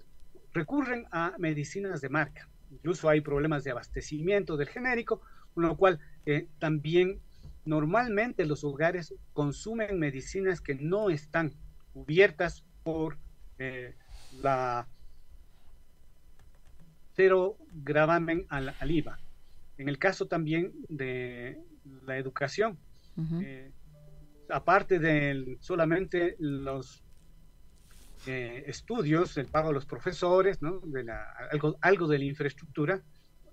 recurren 0.54 1.06
a 1.12 1.34
medicinas 1.38 2.02
de 2.02 2.10
marca. 2.10 2.51
Incluso 2.72 3.10
hay 3.10 3.22
problemas 3.22 3.64
de 3.64 3.72
abastecimiento 3.72 4.58
del 4.58 4.70
genérico, 4.70 5.22
con 5.54 5.64
lo 5.64 5.76
cual 5.76 6.00
eh, 6.26 6.48
también 6.60 7.20
normalmente 7.66 8.46
los 8.46 8.64
hogares 8.64 9.14
consumen 9.34 10.00
medicinas 10.00 10.62
que 10.62 10.76
no 10.76 11.10
están 11.10 11.54
cubiertas 11.94 12.64
por 12.84 13.18
eh, 13.60 13.96
la 14.42 14.88
cero 17.14 17.58
gravamen 17.72 18.46
al, 18.50 18.74
IVA. 18.90 19.20
En 19.78 19.90
el 19.90 20.00
caso 20.00 20.28
también 20.28 20.74
de 20.88 21.60
la 22.06 22.18
educación, 22.18 22.80
eh, 23.42 23.72
aparte 24.50 25.00
de 25.00 25.58
solamente 25.60 26.36
los 26.40 27.04
eh, 28.28 28.64
estudios, 28.68 29.38
el 29.38 29.48
pago 29.48 29.70
a 29.70 29.74
los 29.74 29.86
profesores, 29.86 30.60
algo, 31.52 31.78
algo 31.82 32.08
de 32.08 32.20
la 32.20 32.26
infraestructura, 32.26 33.02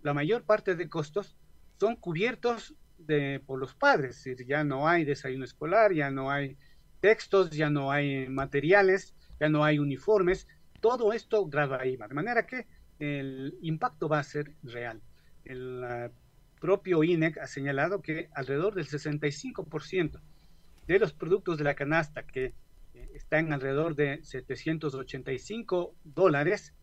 la 0.03 0.15
mayor 0.15 0.43
parte 0.43 0.75
de 0.75 0.89
costos 0.89 1.37
son 1.79 1.97
cubiertos 1.97 2.75
por 3.47 3.59
los 3.61 3.75
padres, 3.75 4.27
es 4.27 4.45
ya 4.47 4.65
no 4.65 4.89
hay 4.89 5.05
desayuno 5.05 5.45
escolar, 5.45 5.93
ya 5.93 6.11
no 6.11 6.31
hay 6.31 6.57
textos, 7.01 7.51
ya 7.51 7.71
no 7.71 7.93
hay 7.93 8.29
materiales, 8.29 9.15
ya 9.41 9.49
no 9.49 9.65
hay 9.65 9.79
uniformes, 9.79 10.49
todo 10.81 11.13
esto 11.13 11.47
graba 11.47 11.87
IVA, 11.87 12.09
de 12.09 12.15
manera 12.15 12.47
que 12.47 12.67
el 12.99 13.57
impacto 13.63 14.09
va 14.09 14.19
a 14.19 14.25
ser 14.25 14.53
real. 14.63 15.01
El 15.45 16.11
propio 16.61 17.05
INEC 17.05 17.39
ha 17.39 17.47
señalado 17.47 18.03
que 18.03 18.29
alrededor 18.35 18.75
del 18.75 18.87
65% 18.87 20.21
de 20.87 20.99
los 20.99 21.13
productos 21.13 21.59
de 21.59 21.65
la 21.65 21.75
canasta 21.75 22.25
que 22.25 22.55
está 23.15 23.39
en 23.39 23.53
alrededor 23.53 23.95
de 23.95 24.23
785 24.23 25.95
dólares, 26.05 26.75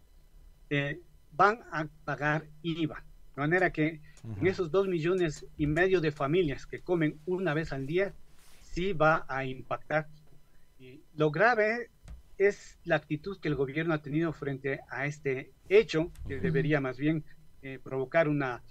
eh, 0.69 1.01
van 1.31 1.61
a 1.71 1.87
pagar 2.05 2.47
IVA. 2.61 3.03
De 3.35 3.41
manera 3.41 3.71
que 3.71 4.01
en 4.39 4.47
esos 4.47 4.71
dos 4.71 4.87
millones 4.87 5.45
y 5.57 5.67
medio 5.67 5.99
de 6.01 6.11
familias 6.11 6.65
que 6.65 6.79
comen 6.79 7.19
una 7.25 7.53
vez 7.53 7.73
al 7.73 7.85
día, 7.85 8.13
sí 8.61 8.93
va 8.93 9.25
a 9.27 9.45
impactar. 9.45 10.07
Y 10.79 11.01
lo 11.15 11.31
grave 11.31 11.89
es 12.37 12.77
la 12.83 12.95
actitud 12.95 13.39
que 13.39 13.47
el 13.47 13.55
gobierno 13.55 13.93
ha 13.93 14.01
tenido 14.01 14.33
frente 14.33 14.81
a 14.89 15.05
este 15.05 15.51
hecho, 15.69 16.11
que 16.27 16.39
debería 16.39 16.81
más 16.81 16.97
bien 16.97 17.23
eh, 17.61 17.79
provocar 17.81 18.27
una 18.27 18.63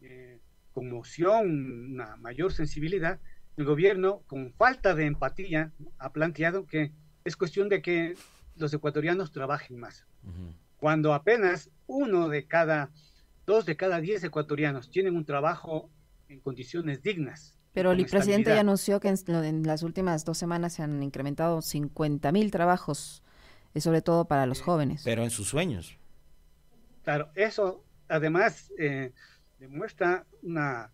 eh, 0.00 0.38
conmoción, 0.72 1.92
una 1.92 2.16
mayor 2.16 2.52
sensibilidad, 2.52 3.20
el 3.56 3.64
gobierno, 3.64 4.22
con 4.26 4.52
falta 4.52 4.94
de 4.94 5.06
empatía, 5.06 5.72
ha 5.98 6.12
planteado 6.12 6.66
que 6.66 6.92
es 7.24 7.36
cuestión 7.36 7.68
de 7.68 7.82
que 7.82 8.14
los 8.56 8.72
ecuatorianos 8.72 9.32
trabajen 9.32 9.78
más. 9.78 10.06
Cuando 10.78 11.14
apenas 11.14 11.70
uno 11.86 12.28
de 12.28 12.46
cada, 12.46 12.90
dos 13.46 13.66
de 13.66 13.76
cada 13.76 14.00
diez 14.00 14.24
ecuatorianos 14.24 14.90
tienen 14.90 15.16
un 15.16 15.24
trabajo 15.24 15.90
en 16.28 16.40
condiciones 16.40 17.02
dignas. 17.02 17.56
Pero 17.72 17.92
el 17.92 18.04
presidente 18.06 18.50
ya 18.50 18.60
anunció 18.60 19.00
que 19.00 19.08
en, 19.08 19.62
las 19.62 19.82
últimas 19.82 20.24
dos 20.24 20.36
semanas 20.38 20.74
se 20.74 20.82
han 20.82 21.02
incrementado 21.02 21.62
50 21.62 22.32
mil 22.32 22.50
trabajos, 22.50 23.22
y 23.74 23.80
sobre 23.80 24.02
todo 24.02 24.26
para 24.26 24.46
los 24.46 24.60
jóvenes. 24.60 25.02
Pero 25.04 25.22
en 25.22 25.30
sus 25.30 25.48
sueños. 25.48 25.96
Claro, 27.02 27.30
eso 27.34 27.82
además 28.08 28.70
eh, 28.78 29.12
demuestra 29.58 30.26
una 30.42 30.92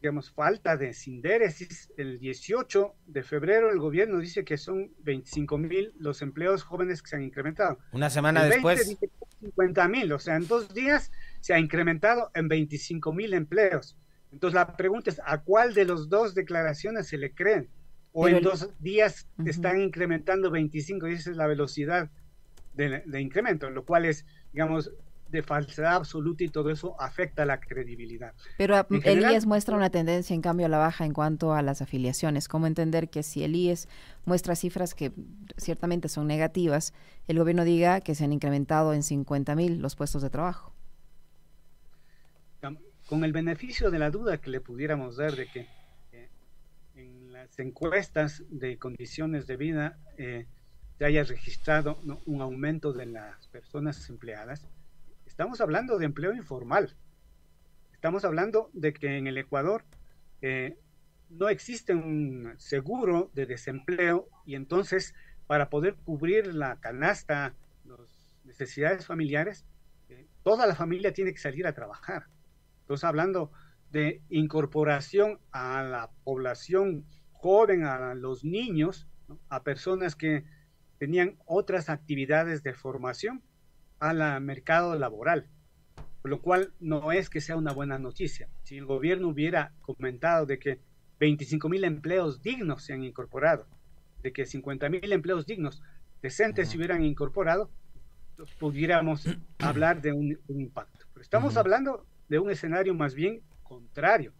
digamos, 0.00 0.30
falta 0.30 0.76
de 0.76 0.94
sindéresis. 0.94 1.92
El 1.96 2.18
18 2.18 2.94
de 3.06 3.22
febrero 3.22 3.70
el 3.70 3.78
gobierno 3.78 4.18
dice 4.18 4.44
que 4.44 4.56
son 4.56 4.92
25 5.00 5.58
mil 5.58 5.92
los 5.98 6.22
empleos 6.22 6.62
jóvenes 6.62 7.02
que 7.02 7.10
se 7.10 7.16
han 7.16 7.22
incrementado. 7.22 7.78
Una 7.92 8.10
semana 8.10 8.44
después. 8.44 8.96
50 9.40 9.88
mil, 9.88 10.12
o 10.12 10.18
sea, 10.18 10.36
en 10.36 10.46
dos 10.46 10.74
días 10.74 11.10
se 11.40 11.54
ha 11.54 11.58
incrementado 11.58 12.30
en 12.34 12.48
25 12.48 13.12
mil 13.12 13.32
empleos. 13.32 13.96
Entonces 14.32 14.54
la 14.54 14.76
pregunta 14.76 15.10
es, 15.10 15.20
¿a 15.24 15.42
cuál 15.42 15.72
de 15.72 15.86
los 15.86 16.08
dos 16.08 16.34
declaraciones 16.34 17.08
se 17.08 17.16
le 17.16 17.34
creen? 17.34 17.70
O 18.12 18.28
en 18.28 18.42
dos 18.42 18.74
días 18.80 19.28
están 19.46 19.80
incrementando 19.80 20.50
25 20.50 21.08
y 21.08 21.12
esa 21.14 21.30
es 21.30 21.36
la 21.36 21.46
velocidad 21.46 22.10
de, 22.74 23.02
de 23.06 23.20
incremento, 23.20 23.70
lo 23.70 23.84
cual 23.84 24.04
es, 24.04 24.26
digamos, 24.52 24.92
de 25.30 25.42
falsedad 25.42 25.94
absoluta 25.94 26.44
y 26.44 26.48
todo 26.48 26.70
eso 26.70 27.00
afecta 27.00 27.44
la 27.44 27.60
credibilidad. 27.60 28.34
Pero 28.58 28.86
el 29.04 29.20
IES 29.20 29.46
muestra 29.46 29.76
una 29.76 29.90
tendencia, 29.90 30.34
en 30.34 30.42
cambio, 30.42 30.66
a 30.66 30.68
la 30.68 30.78
baja 30.78 31.04
en 31.04 31.12
cuanto 31.12 31.54
a 31.54 31.62
las 31.62 31.82
afiliaciones. 31.82 32.48
¿Cómo 32.48 32.66
entender 32.66 33.08
que 33.08 33.22
si 33.22 33.44
el 33.44 33.54
IES 33.54 33.88
muestra 34.24 34.56
cifras 34.56 34.94
que 34.94 35.12
ciertamente 35.56 36.08
son 36.08 36.26
negativas, 36.26 36.92
el 37.28 37.38
gobierno 37.38 37.64
diga 37.64 38.00
que 38.00 38.14
se 38.14 38.24
han 38.24 38.32
incrementado 38.32 38.94
en 38.94 39.02
50 39.02 39.54
mil 39.54 39.80
los 39.80 39.96
puestos 39.96 40.22
de 40.22 40.30
trabajo? 40.30 40.74
Con 43.06 43.24
el 43.24 43.32
beneficio 43.32 43.90
de 43.90 43.98
la 43.98 44.10
duda 44.10 44.38
que 44.38 44.50
le 44.50 44.60
pudiéramos 44.60 45.16
dar 45.16 45.34
de 45.34 45.48
que 45.48 45.66
eh, 46.12 46.28
en 46.94 47.32
las 47.32 47.58
encuestas 47.58 48.44
de 48.50 48.78
condiciones 48.78 49.48
de 49.48 49.56
vida 49.56 49.98
eh, 50.16 50.46
se 50.96 51.06
haya 51.06 51.24
registrado 51.24 51.98
un 52.26 52.40
aumento 52.40 52.92
de 52.92 53.06
las 53.06 53.48
personas 53.48 54.08
empleadas, 54.10 54.68
Estamos 55.40 55.62
hablando 55.62 55.96
de 55.96 56.04
empleo 56.04 56.34
informal. 56.34 56.94
Estamos 57.94 58.26
hablando 58.26 58.68
de 58.74 58.92
que 58.92 59.16
en 59.16 59.26
el 59.26 59.38
Ecuador 59.38 59.86
eh, 60.42 60.76
no 61.30 61.48
existe 61.48 61.94
un 61.94 62.52
seguro 62.58 63.30
de 63.32 63.46
desempleo 63.46 64.28
y 64.44 64.54
entonces 64.54 65.14
para 65.46 65.70
poder 65.70 65.94
cubrir 65.94 66.54
la 66.54 66.78
canasta, 66.78 67.54
las 67.86 68.28
necesidades 68.44 69.06
familiares, 69.06 69.64
eh, 70.10 70.26
toda 70.42 70.66
la 70.66 70.74
familia 70.74 71.14
tiene 71.14 71.32
que 71.32 71.40
salir 71.40 71.66
a 71.66 71.72
trabajar. 71.72 72.26
Entonces 72.82 73.04
hablando 73.04 73.50
de 73.90 74.20
incorporación 74.28 75.40
a 75.52 75.82
la 75.82 76.10
población 76.22 77.06
joven, 77.32 77.84
a 77.84 78.14
los 78.14 78.44
niños, 78.44 79.08
a 79.48 79.62
personas 79.62 80.16
que 80.16 80.44
tenían 80.98 81.38
otras 81.46 81.88
actividades 81.88 82.62
de 82.62 82.74
formación, 82.74 83.42
al 84.00 84.40
mercado 84.40 84.98
laboral. 84.98 85.46
por 86.22 86.30
lo 86.30 86.42
cual 86.42 86.72
no 86.80 87.12
es 87.12 87.30
que 87.30 87.40
sea 87.40 87.56
una 87.56 87.72
buena 87.72 87.98
noticia. 87.98 88.48
Si 88.62 88.76
el 88.76 88.84
gobierno 88.84 89.28
hubiera 89.28 89.72
comentado 89.80 90.44
de 90.44 90.58
que 90.58 90.80
25 91.18 91.68
mil 91.70 91.84
empleos 91.84 92.42
dignos 92.42 92.82
se 92.84 92.92
han 92.92 93.04
incorporado, 93.04 93.66
de 94.22 94.32
que 94.32 94.44
50 94.44 94.90
mil 94.90 95.12
empleos 95.12 95.46
dignos 95.46 95.82
decentes 96.20 96.68
se 96.68 96.76
hubieran 96.76 97.04
incorporado, 97.04 97.70
pudiéramos 98.58 99.24
hablar 99.58 100.02
de 100.02 100.12
un, 100.12 100.38
impacto. 100.48 101.06
Pero 101.12 101.22
estamos 101.22 101.56
hablando 101.56 102.06
de 102.28 102.38
un 102.38 102.50
escenario 102.50 102.94
más 102.94 103.14
bien 103.14 103.42
contrario, 103.62 104.32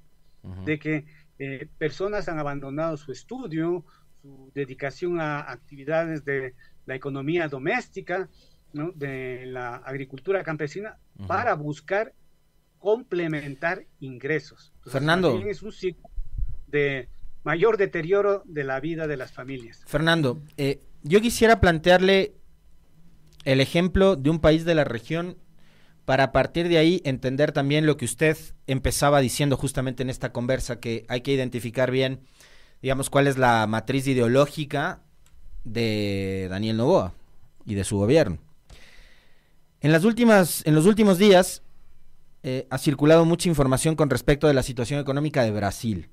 de 0.64 0.78
que 0.78 1.04
eh, 1.38 1.68
personas 1.78 2.28
han 2.28 2.38
abandonado 2.38 2.96
su 2.96 3.12
estudio, 3.12 3.84
su 4.20 4.50
dedicación 4.54 5.20
a 5.20 5.50
actividades 5.50 6.24
de 6.24 6.54
la 6.86 6.94
economía 6.94 7.48
doméstica, 7.48 8.28
de 8.72 9.46
la 9.46 9.76
agricultura 9.76 10.42
campesina, 10.42 10.98
para 11.26 11.54
buscar 11.54 12.14
complementar 12.78 13.86
ingresos. 14.00 14.72
Fernando. 14.86 15.38
Es 15.46 15.62
un 15.62 15.72
ciclo 15.72 16.08
de 16.66 17.08
mayor 17.44 17.76
deterioro 17.76 18.42
de 18.46 18.64
la 18.64 18.80
vida 18.80 19.06
de 19.06 19.16
las 19.16 19.32
familias. 19.32 19.82
Fernando, 19.86 20.40
eh, 20.56 20.80
yo 21.02 21.20
quisiera 21.20 21.60
plantearle 21.60 22.34
el 23.44 23.60
ejemplo 23.60 24.16
de 24.16 24.30
un 24.30 24.40
país 24.40 24.64
de 24.64 24.74
la 24.74 24.84
región 24.84 25.36
para 26.04 26.24
a 26.24 26.32
partir 26.32 26.68
de 26.68 26.78
ahí 26.78 27.00
entender 27.04 27.52
también 27.52 27.86
lo 27.86 27.96
que 27.96 28.04
usted 28.04 28.36
empezaba 28.66 29.20
diciendo 29.20 29.56
justamente 29.56 30.02
en 30.02 30.10
esta 30.10 30.32
conversa, 30.32 30.80
que 30.80 31.04
hay 31.08 31.20
que 31.20 31.32
identificar 31.32 31.90
bien, 31.90 32.20
digamos, 32.82 33.10
cuál 33.10 33.26
es 33.26 33.38
la 33.38 33.66
matriz 33.66 34.06
ideológica 34.06 35.02
de 35.64 36.48
Daniel 36.50 36.78
Novoa 36.78 37.14
y 37.64 37.74
de 37.74 37.84
su 37.84 37.98
gobierno. 37.98 38.38
En, 39.80 39.92
las 39.92 40.04
últimas, 40.04 40.62
en 40.66 40.74
los 40.74 40.86
últimos 40.86 41.18
días 41.18 41.62
eh, 42.42 42.66
ha 42.70 42.78
circulado 42.78 43.24
mucha 43.24 43.48
información 43.48 43.96
con 43.96 44.10
respecto 44.10 44.46
de 44.46 44.54
la 44.54 44.62
situación 44.62 45.00
económica 45.00 45.42
de 45.42 45.50
Brasil, 45.50 46.10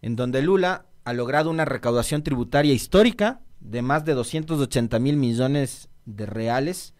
en 0.00 0.16
donde 0.16 0.42
Lula 0.42 0.86
ha 1.04 1.12
logrado 1.12 1.50
una 1.50 1.64
recaudación 1.64 2.22
tributaria 2.22 2.72
histórica 2.72 3.40
de 3.60 3.82
más 3.82 4.04
de 4.04 4.14
280 4.14 4.98
mil 4.98 5.16
millones 5.16 5.88
de 6.04 6.26
reales 6.26 6.94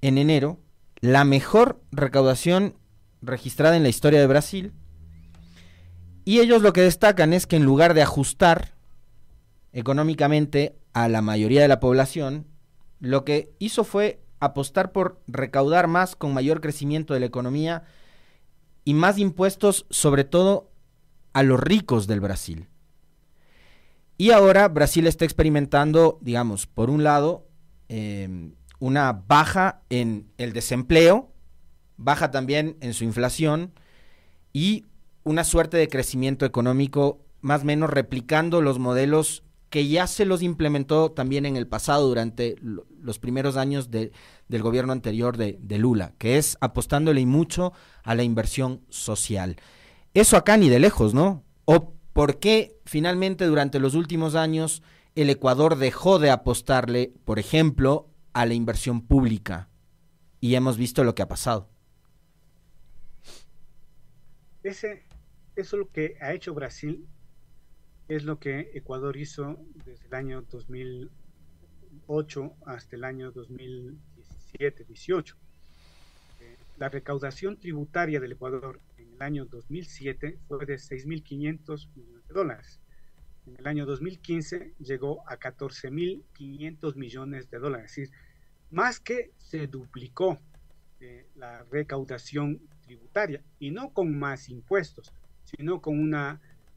en 0.00 0.18
enero, 0.18 0.60
la 1.00 1.24
mejor 1.24 1.80
recaudación 1.90 2.76
registrada 3.22 3.76
en 3.76 3.82
la 3.82 3.88
historia 3.88 4.20
de 4.20 4.26
Brasil. 4.26 4.72
Y 6.24 6.40
ellos 6.40 6.62
lo 6.62 6.72
que 6.72 6.82
destacan 6.82 7.32
es 7.32 7.46
que 7.46 7.56
en 7.56 7.64
lugar 7.64 7.94
de 7.94 8.02
ajustar 8.02 8.74
económicamente 9.72 10.76
a 10.92 11.08
la 11.08 11.22
mayoría 11.22 11.62
de 11.62 11.68
la 11.68 11.80
población, 11.80 12.46
lo 13.00 13.24
que 13.24 13.50
hizo 13.58 13.84
fue 13.84 14.23
apostar 14.44 14.92
por 14.92 15.20
recaudar 15.26 15.86
más 15.88 16.16
con 16.16 16.34
mayor 16.34 16.60
crecimiento 16.60 17.14
de 17.14 17.20
la 17.20 17.26
economía 17.26 17.84
y 18.84 18.94
más 18.94 19.18
impuestos 19.18 19.86
sobre 19.90 20.24
todo 20.24 20.70
a 21.32 21.42
los 21.42 21.60
ricos 21.60 22.06
del 22.06 22.20
Brasil. 22.20 22.68
Y 24.16 24.30
ahora 24.30 24.68
Brasil 24.68 25.06
está 25.06 25.24
experimentando, 25.24 26.18
digamos, 26.20 26.66
por 26.66 26.88
un 26.88 27.02
lado, 27.02 27.48
Em, 27.88 28.54
una 28.80 29.12
baja 29.12 29.82
en 29.88 30.30
el 30.38 30.52
desempleo, 30.52 31.32
baja 31.96 32.30
también 32.30 32.76
en 32.80 32.92
su 32.92 33.04
inflación 33.04 33.72
y 34.52 34.86
una 35.22 35.44
suerte 35.44 35.76
de 35.76 35.88
crecimiento 35.88 36.44
económico 36.44 37.24
más 37.40 37.62
o 37.62 37.66
menos 37.66 37.90
replicando 37.90 38.62
los 38.62 38.78
modelos 38.78 39.42
que 39.70 39.86
ya 39.88 40.06
se 40.06 40.24
los 40.24 40.42
implementó 40.42 41.12
también 41.12 41.46
en 41.46 41.56
el 41.56 41.66
pasado 41.66 42.08
durante 42.08 42.56
los 42.62 43.18
primeros 43.18 43.56
años 43.56 43.90
del 44.48 44.62
gobierno 44.62 44.92
anterior 44.92 45.36
de, 45.36 45.78
Lula, 45.78 46.14
que 46.18 46.38
es 46.38 46.56
apostándole 46.60 47.24
mucho 47.26 47.72
a 48.02 48.14
la 48.14 48.22
inversión 48.22 48.84
social. 48.88 49.56
Eso 50.12 50.36
acá 50.36 50.56
ni 50.56 50.68
de 50.68 50.78
lejos, 50.78 51.14
¿no? 51.14 51.42
¿O 51.64 51.94
por 52.12 52.38
qué 52.38 52.78
finalmente 52.84 53.46
durante 53.46 53.80
los 53.80 53.94
últimos 53.94 54.34
años 54.34 54.82
el 55.14 55.30
Ecuador 55.30 55.76
dejó 55.76 56.18
de 56.18 56.30
apostarle, 56.30 57.14
por 57.24 57.38
ejemplo, 57.38 58.10
a 58.32 58.46
la 58.46 58.54
inversión 58.54 59.06
pública. 59.06 59.68
Y 60.40 60.56
hemos 60.56 60.76
visto 60.76 61.04
lo 61.04 61.14
que 61.14 61.22
ha 61.22 61.28
pasado. 61.28 61.70
Ese, 64.62 65.04
eso 65.56 65.76
es 65.76 65.80
lo 65.80 65.90
que 65.90 66.16
ha 66.20 66.34
hecho 66.34 66.52
Brasil, 66.54 67.06
es 68.08 68.24
lo 68.24 68.38
que 68.38 68.70
Ecuador 68.74 69.16
hizo 69.16 69.58
desde 69.84 70.06
el 70.08 70.14
año 70.14 70.42
2008 70.50 72.52
hasta 72.66 72.96
el 72.96 73.04
año 73.04 73.30
2017-18. 74.58 75.34
Eh, 76.40 76.56
la 76.78 76.88
recaudación 76.88 77.58
tributaria 77.58 78.20
del 78.20 78.32
Ecuador 78.32 78.80
en 78.98 79.12
el 79.14 79.22
año 79.22 79.44
2007 79.44 80.38
fue 80.48 80.64
de 80.66 80.74
6.500 80.74 81.88
millones 81.94 82.26
de 82.28 82.34
dólares 82.34 82.80
en 83.46 83.56
el 83.58 83.66
año 83.66 83.84
2015 83.86 84.74
llegó 84.78 85.22
a 85.28 85.38
14.500 85.38 86.94
millones 86.96 87.50
de 87.50 87.58
dólares, 87.58 87.90
es 87.90 87.96
decir, 87.96 88.16
más 88.70 89.00
que 89.00 89.32
se 89.36 89.66
duplicó 89.66 90.40
eh, 91.00 91.26
la 91.34 91.62
recaudación 91.64 92.60
tributaria 92.82 93.42
y 93.58 93.70
no 93.70 93.92
con 93.92 94.18
más 94.18 94.48
impuestos, 94.48 95.12
sino 95.44 95.80
con 95.80 95.98
un 95.98 96.16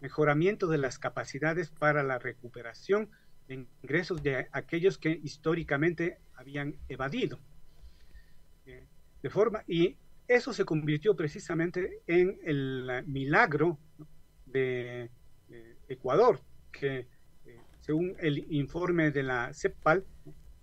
mejoramiento 0.02 0.68
de 0.68 0.78
las 0.78 1.00
capacidades 1.00 1.70
para 1.72 2.04
la 2.04 2.20
recuperación 2.20 3.10
de 3.48 3.66
ingresos 3.82 4.22
de 4.22 4.48
aquellos 4.52 4.98
que 4.98 5.12
históricamente 5.24 6.20
habían 6.36 6.76
evadido. 6.90 7.40
De 9.22 9.30
forma, 9.30 9.64
y 9.68 9.98
eso 10.28 10.54
se 10.54 10.66
convirtió 10.66 11.16
precisamente 11.16 12.02
en 12.08 12.40
el 12.44 13.04
milagro 13.06 13.80
de 14.46 15.10
Ecuador, 15.88 16.42
que, 16.72 17.08
eh, 17.46 17.62
según 17.80 18.16
el 18.20 18.46
informe 18.54 19.12
de 19.12 19.24
la 19.24 19.54
CEPAL, 19.54 20.06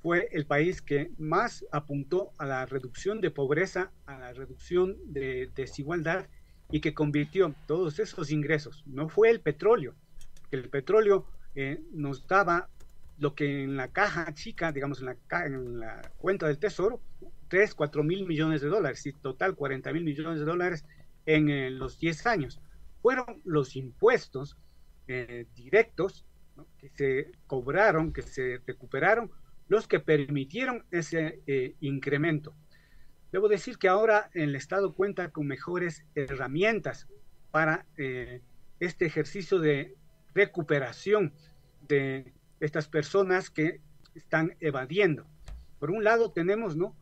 fue 0.03 0.29
el 0.33 0.47
país 0.47 0.83
que 0.83 1.11
más 1.17 1.65
apuntó 1.73 2.33
a 2.37 2.45
la 2.45 2.67
reducción 2.67 3.23
de 3.23 3.31
pobreza, 3.31 3.91
a 4.05 4.19
la 4.19 4.33
reducción 4.35 4.97
de 5.07 5.51
desigualdad 5.55 6.29
y 6.71 6.81
que 6.81 6.93
convirtió 6.93 7.55
todos 7.67 7.99
esos 7.99 8.31
ingresos. 8.31 8.85
No 8.87 9.09
fue 9.09 9.31
el 9.31 9.41
petróleo, 9.41 9.95
el 10.51 10.69
petróleo 10.69 11.27
eh, 11.55 11.83
nos 11.93 12.27
daba 12.27 12.69
lo 13.19 13.35
que 13.35 13.63
en 13.63 13.77
la 13.77 13.89
caja 13.89 14.33
chica, 14.35 14.73
digamos 14.73 15.01
en 15.01 15.07
la, 15.07 15.17
en 15.47 15.79
la 15.79 16.13
cuenta 16.19 16.49
del 16.49 16.59
tesoro, 16.59 17.01
3, 17.49 17.75
4 17.75 18.03
mil 18.03 18.27
millones 18.27 18.61
de 18.61 18.69
dólares, 18.69 19.05
y 19.07 19.13
total 19.13 19.55
40 19.55 19.93
mil 19.93 20.05
millones 20.05 20.39
de 20.39 20.45
dólares 20.45 20.85
en 21.27 21.49
eh, 21.49 21.71
los 21.71 21.99
10 21.99 22.27
años. 22.27 22.61
Fueron 23.03 23.43
los 23.45 23.77
impuestos 23.77 24.57
eh, 25.07 25.47
directos 25.55 26.25
que 26.79 26.89
se 26.91 27.33
cobraron, 27.47 28.13
que 28.13 28.23
se 28.23 28.61
recuperaron, 28.67 29.31
los 29.69 29.89
que 29.89 30.01
permitieron 30.01 30.85
ese 30.91 31.43
eh, 31.47 31.75
incremento. 31.81 32.55
Debo 33.33 33.49
decir 33.49 33.79
que 33.79 33.89
ahora 33.89 34.31
el 34.35 34.55
Estado 34.55 34.95
cuenta 34.95 35.31
con 35.31 35.47
mejores 35.47 36.05
herramientas 36.15 37.09
para 37.51 37.87
eh, 37.97 38.43
este 38.81 39.07
ejercicio 39.07 39.59
de 39.59 39.97
recuperación 40.35 41.33
de 41.89 42.33
estas 42.61 42.89
personas 42.89 43.51
que 43.51 43.81
están 44.15 44.57
evadiendo. 44.61 45.27
Por 45.79 45.91
un 45.91 46.05
lado 46.05 46.31
tenemos 46.31 46.77
¿no? 46.77 46.97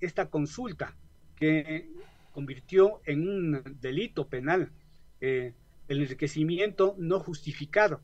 Esta 0.00 0.30
consulta 0.30 0.96
que 1.34 1.90
convirtió 2.32 3.00
en 3.04 3.28
un 3.28 3.62
delito 3.80 4.28
penal 4.28 4.70
el 5.20 5.54
enriquecimiento 5.88 6.94
no 6.98 7.18
justificado, 7.18 8.00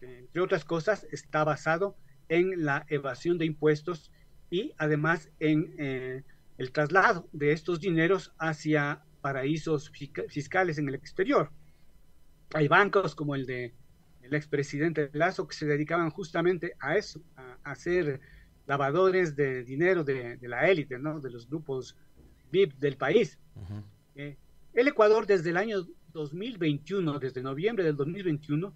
entre 0.00 0.40
otras 0.40 0.64
cosas, 0.64 1.06
está 1.10 1.44
basado 1.44 1.96
en 2.28 2.64
la 2.64 2.86
evasión 2.88 3.38
de 3.38 3.46
impuestos 3.46 4.10
y 4.50 4.72
además 4.78 5.30
en 5.40 5.74
eh, 5.78 6.22
el 6.58 6.72
traslado 6.72 7.28
de 7.32 7.52
estos 7.52 7.80
dineros 7.80 8.32
hacia 8.38 9.02
paraísos 9.20 9.90
fiscales 10.28 10.78
en 10.78 10.88
el 10.88 10.94
exterior. 10.94 11.50
Hay 12.54 12.68
bancos 12.68 13.14
como 13.14 13.34
el 13.34 13.46
de 13.46 13.74
el 14.22 14.34
expresidente 14.34 15.10
Lazo 15.12 15.48
que 15.48 15.56
se 15.56 15.66
dedicaban 15.66 16.10
justamente 16.10 16.74
a 16.78 16.96
eso, 16.96 17.20
a, 17.36 17.58
hacer 17.64 18.20
lavadores 18.66 19.36
de 19.36 19.64
dinero 19.64 20.04
de, 20.04 20.38
la 20.42 20.68
élite, 20.68 20.98
¿no? 20.98 21.20
de 21.20 21.30
los 21.30 21.48
grupos 21.48 21.96
VIP 22.50 22.74
del 22.74 22.96
país. 22.96 23.38
Eh, 24.14 24.36
el 24.72 24.88
Ecuador 24.88 25.26
desde 25.26 25.50
el 25.50 25.56
año 25.56 25.86
2021, 26.12 27.18
desde 27.18 27.42
noviembre 27.42 27.84
del 27.84 27.96
2021, 27.96 28.72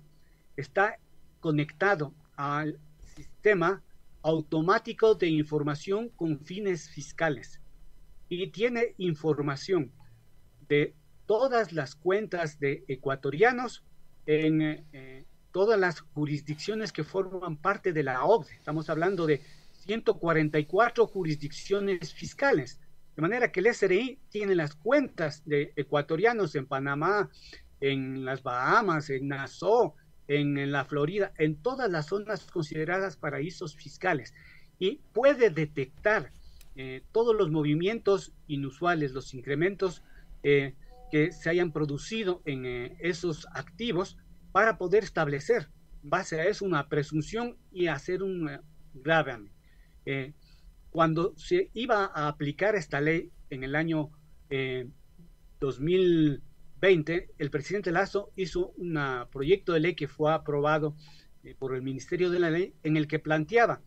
está 0.56 0.98
conectado 1.40 2.14
al 2.36 2.78
sistema 3.16 3.82
automático 4.22 5.14
de 5.14 5.28
información 5.28 6.08
con 6.10 6.40
fines 6.40 6.88
fiscales 6.88 7.60
y 8.28 8.48
tiene 8.48 8.94
información 8.98 9.92
de 10.68 10.94
todas 11.26 11.72
las 11.72 11.94
cuentas 11.94 12.58
de 12.58 12.84
ecuatorianos 12.88 13.84
en 14.26 14.62
eh, 14.92 15.26
todas 15.52 15.78
las 15.78 16.00
jurisdicciones 16.00 16.92
que 16.92 17.04
forman 17.04 17.56
parte 17.56 17.92
de 17.92 18.02
la 18.02 18.24
OCDE. 18.24 18.54
Estamos 18.54 18.88
hablando 18.88 19.26
de 19.26 19.42
144 19.84 21.06
jurisdicciones 21.06 22.14
fiscales 22.14 22.80
De 23.16 23.22
manera 23.22 23.52
que 23.52 23.60
el 23.60 23.72
SRI 23.72 24.18
tiene 24.30 24.54
las 24.54 24.74
cuentas 24.74 25.42
de 25.44 25.72
ecuatorianos 25.76 26.54
en 26.54 26.66
Panamá, 26.66 27.30
en 27.80 28.24
las 28.24 28.42
Bahamas, 28.42 29.10
en 29.10 29.28
Nassau, 29.28 29.94
en, 30.26 30.72
la 30.72 30.84
Florida, 30.84 31.32
en 31.38 31.56
todas 31.56 31.90
las 31.90 32.06
zonas 32.06 32.50
consideradas 32.50 33.16
paraísos 33.16 33.76
fiscales 33.76 34.32
y 34.78 35.00
puede 35.12 35.50
detectar 35.50 36.32
eh, 36.76 37.02
todos 37.12 37.36
los 37.36 37.50
movimientos 37.50 38.32
inusuales, 38.48 39.12
los 39.12 39.34
incrementos 39.34 40.02
eh, 40.42 40.74
que 41.12 41.30
se 41.30 41.50
hayan 41.50 41.72
producido 41.72 42.42
en 42.46 42.66
eh, 42.66 42.96
esos 42.98 43.46
activos 43.52 44.16
para 44.50 44.78
poder 44.78 45.04
establecer 45.04 45.68
base 46.02 46.40
a 46.40 46.46
eso 46.46 46.64
una 46.64 46.88
presunción 46.88 47.56
y 47.70 47.86
hacer 47.86 48.22
un 48.22 48.50
gravamen. 48.92 49.53
Cuando 50.90 51.34
se 51.36 51.70
iba 51.74 52.06
a 52.14 52.28
aplicar 52.28 52.74
esta 52.76 53.00
ley 53.00 53.30
en 53.50 53.64
el 53.64 53.74
año 53.74 54.10
2020, 55.60 57.30
el 57.38 57.50
presidente 57.50 57.90
Lazo 57.90 58.30
hizo 58.36 58.72
un 58.76 58.98
proyecto 59.30 59.72
de 59.72 59.80
ley 59.80 59.94
que 59.94 60.08
fue 60.08 60.32
aprobado 60.32 60.94
por 61.58 61.74
el 61.74 61.82
Ministerio 61.82 62.30
de 62.30 62.38
la 62.40 62.50
Ley 62.50 62.74
en 62.82 62.96
el 62.96 63.06
que 63.06 63.18
planteaba 63.18 63.82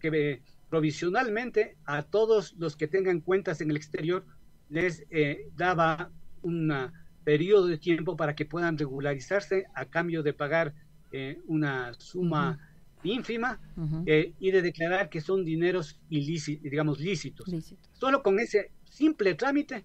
que 0.00 0.42
provisionalmente 0.68 1.76
a 1.84 2.02
todos 2.02 2.54
los 2.58 2.76
que 2.76 2.88
tengan 2.88 3.20
cuentas 3.20 3.60
en 3.60 3.70
el 3.70 3.76
exterior 3.76 4.24
les 4.68 5.04
eh, 5.10 5.48
daba 5.54 6.10
un 6.42 6.72
periodo 7.24 7.66
de 7.66 7.78
tiempo 7.78 8.16
para 8.16 8.34
que 8.34 8.46
puedan 8.46 8.78
regularizarse 8.78 9.66
a 9.74 9.86
cambio 9.86 10.22
de 10.22 10.32
pagar 10.32 10.74
eh, 11.12 11.40
una 11.46 11.94
suma 11.94 12.58
ínfima 13.06 13.60
eh, 14.06 14.32
y 14.38 14.50
de 14.50 14.62
declarar 14.62 15.08
que 15.08 15.20
son 15.20 15.44
dineros 15.44 16.00
ilícitos, 16.10 16.62
digamos 16.70 17.00
lícitos. 17.00 17.46
Solo 17.92 18.22
con 18.22 18.38
ese 18.38 18.72
simple 18.84 19.34
trámite 19.34 19.84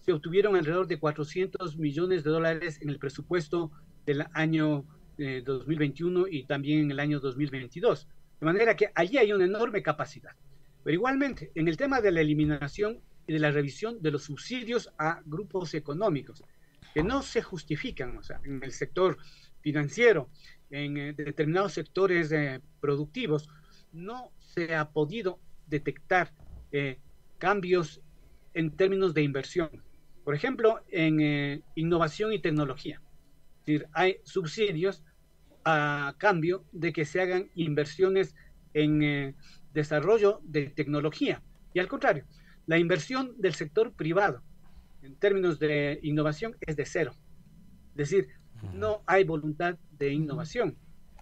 se 0.00 0.12
obtuvieron 0.12 0.56
alrededor 0.56 0.86
de 0.86 0.98
400 0.98 1.76
millones 1.78 2.24
de 2.24 2.30
dólares 2.30 2.78
en 2.80 2.88
el 2.88 2.98
presupuesto 2.98 3.70
del 4.06 4.24
año 4.32 4.84
2021 5.18 6.28
y 6.28 6.44
también 6.44 6.80
en 6.80 6.90
el 6.92 7.00
año 7.00 7.20
2022. 7.20 8.06
De 8.40 8.46
manera 8.46 8.76
que 8.76 8.90
allí 8.94 9.18
hay 9.18 9.32
una 9.32 9.44
enorme 9.44 9.82
capacidad. 9.82 10.32
Pero 10.84 10.94
igualmente, 10.94 11.50
en 11.54 11.68
el 11.68 11.76
tema 11.76 12.00
de 12.00 12.12
la 12.12 12.20
eliminación 12.20 13.00
y 13.26 13.32
de 13.32 13.38
la 13.40 13.50
revisión 13.50 14.00
de 14.00 14.10
los 14.10 14.22
subsidios 14.24 14.90
a 14.96 15.20
grupos 15.26 15.74
económicos, 15.74 16.44
que 16.94 17.02
no 17.02 17.22
se 17.22 17.42
justifican, 17.42 18.16
o 18.16 18.22
sea, 18.22 18.40
en 18.44 18.62
el 18.62 18.72
sector 18.72 19.18
financiero, 19.60 20.30
en 20.70 20.96
eh, 20.96 21.12
determinados 21.12 21.72
sectores 21.72 22.32
eh, 22.32 22.60
productivos, 22.80 23.48
no 23.92 24.32
se 24.38 24.74
ha 24.74 24.90
podido 24.90 25.40
detectar 25.66 26.32
eh, 26.72 26.98
cambios 27.38 28.00
en 28.54 28.76
términos 28.76 29.14
de 29.14 29.22
inversión. 29.22 29.70
Por 30.24 30.34
ejemplo, 30.34 30.80
en 30.88 31.62
innovación 31.74 32.34
y 32.34 32.38
tecnología. 32.38 33.00
Es 33.60 33.66
decir, 33.66 33.88
hay 33.94 34.16
subsidios 34.24 35.02
a 35.64 36.14
cambio 36.18 36.64
de 36.72 36.92
que 36.92 37.04
se 37.04 37.20
hagan 37.20 37.50
inversiones 37.54 38.34
en 38.74 39.02
eh, 39.02 39.34
desarrollo 39.72 40.40
de 40.42 40.70
tecnología. 40.70 41.42
Y 41.74 41.78
al 41.78 41.88
contrario, 41.88 42.24
la 42.66 42.78
inversión 42.78 43.34
del 43.38 43.54
sector 43.54 43.92
privado 43.92 44.42
en 45.02 45.16
términos 45.16 45.58
de 45.58 46.00
innovación 46.02 46.56
es 46.60 46.76
de 46.76 46.86
cero. 46.86 47.12
Es 47.90 48.10
decir, 48.10 48.28
no 48.74 49.02
hay 49.06 49.24
voluntad 49.24 49.76
de 49.98 50.12
innovación 50.12 50.76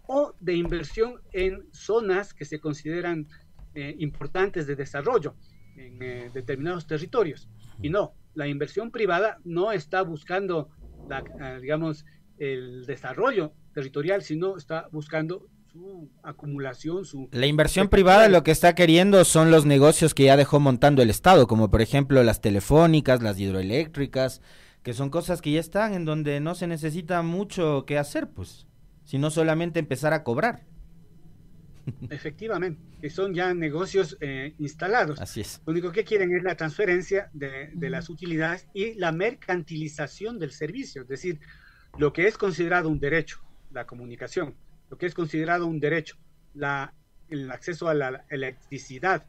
o 0.06 0.34
de 0.40 0.54
inversión 0.54 1.20
en 1.32 1.66
zonas 1.72 2.32
que 2.32 2.44
se 2.44 2.60
consideran 2.60 3.26
eh, 3.74 3.94
importantes 3.98 4.66
de 4.66 4.76
desarrollo 4.76 5.34
en 5.76 6.02
eh, 6.02 6.30
determinados 6.32 6.86
territorios. 6.86 7.48
Y 7.82 7.90
no, 7.90 8.14
la 8.34 8.46
inversión 8.46 8.90
privada 8.90 9.38
no 9.44 9.72
está 9.72 10.02
buscando, 10.02 10.70
la, 11.08 11.58
digamos, 11.60 12.04
el 12.38 12.86
desarrollo 12.86 13.52
territorial, 13.74 14.22
sino 14.22 14.56
está 14.56 14.88
buscando 14.92 15.46
su 15.70 16.10
acumulación, 16.22 17.04
su... 17.04 17.28
La 17.32 17.46
inversión 17.46 17.88
privada 17.88 18.28
lo 18.28 18.42
que 18.42 18.50
está 18.50 18.74
queriendo 18.74 19.24
son 19.24 19.50
los 19.50 19.66
negocios 19.66 20.14
que 20.14 20.24
ya 20.24 20.36
dejó 20.36 20.60
montando 20.60 21.02
el 21.02 21.10
Estado, 21.10 21.46
como 21.46 21.70
por 21.70 21.82
ejemplo 21.82 22.22
las 22.22 22.40
telefónicas, 22.40 23.22
las 23.22 23.38
hidroeléctricas, 23.38 24.40
que 24.86 24.94
son 24.94 25.10
cosas 25.10 25.42
que 25.42 25.50
ya 25.50 25.58
están 25.58 25.94
en 25.94 26.04
donde 26.04 26.38
no 26.38 26.54
se 26.54 26.68
necesita 26.68 27.20
mucho 27.22 27.84
que 27.88 27.98
hacer, 27.98 28.30
pues, 28.30 28.68
sino 29.04 29.32
solamente 29.32 29.80
empezar 29.80 30.12
a 30.12 30.22
cobrar. 30.22 30.62
Efectivamente, 32.08 32.80
que 33.00 33.10
son 33.10 33.34
ya 33.34 33.52
negocios 33.52 34.16
eh, 34.20 34.54
instalados. 34.60 35.20
Así 35.20 35.40
es. 35.40 35.60
Lo 35.66 35.72
único 35.72 35.90
que 35.90 36.04
quieren 36.04 36.32
es 36.32 36.44
la 36.44 36.54
transferencia 36.54 37.30
de, 37.32 37.72
de 37.74 37.90
las 37.90 38.08
utilidades 38.08 38.68
y 38.74 38.94
la 38.94 39.10
mercantilización 39.10 40.38
del 40.38 40.52
servicio, 40.52 41.02
es 41.02 41.08
decir, 41.08 41.40
lo 41.98 42.12
que 42.12 42.28
es 42.28 42.38
considerado 42.38 42.88
un 42.88 43.00
derecho, 43.00 43.40
la 43.72 43.88
comunicación, 43.88 44.54
lo 44.88 44.98
que 44.98 45.06
es 45.06 45.14
considerado 45.14 45.66
un 45.66 45.80
derecho, 45.80 46.16
la, 46.54 46.94
el 47.28 47.50
acceso 47.50 47.88
a 47.88 47.94
la 47.94 48.24
electricidad, 48.30 49.26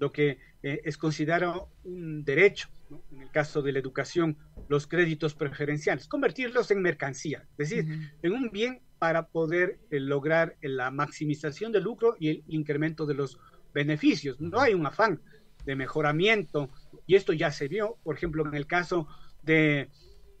lo 0.00 0.10
que 0.10 0.38
eh, 0.64 0.80
es 0.82 0.96
considerado 0.96 1.68
un 1.84 2.24
derecho, 2.24 2.68
en 3.12 3.22
el 3.22 3.30
caso 3.30 3.62
de 3.62 3.72
la 3.72 3.78
educación, 3.78 4.36
los 4.68 4.86
créditos 4.86 5.34
preferenciales, 5.34 6.08
convertirlos 6.08 6.70
en 6.70 6.82
mercancía, 6.82 7.46
es 7.58 7.70
decir, 7.70 8.12
en 8.22 8.32
un 8.32 8.50
bien 8.50 8.80
para 8.98 9.26
poder 9.26 9.78
eh, 9.90 10.00
lograr 10.00 10.56
la 10.60 10.90
maximización 10.90 11.72
del 11.72 11.84
lucro 11.84 12.16
y 12.18 12.28
el 12.28 12.44
incremento 12.48 13.06
de 13.06 13.14
los 13.14 13.38
beneficios. 13.72 14.40
No 14.40 14.60
hay 14.60 14.74
un 14.74 14.86
afán 14.86 15.20
de 15.64 15.76
mejoramiento 15.76 16.70
y 17.06 17.14
esto 17.14 17.32
ya 17.32 17.50
se 17.50 17.68
vio, 17.68 17.96
por 18.02 18.16
ejemplo, 18.16 18.46
en 18.46 18.54
el 18.54 18.66
caso 18.66 19.06
de 19.42 19.88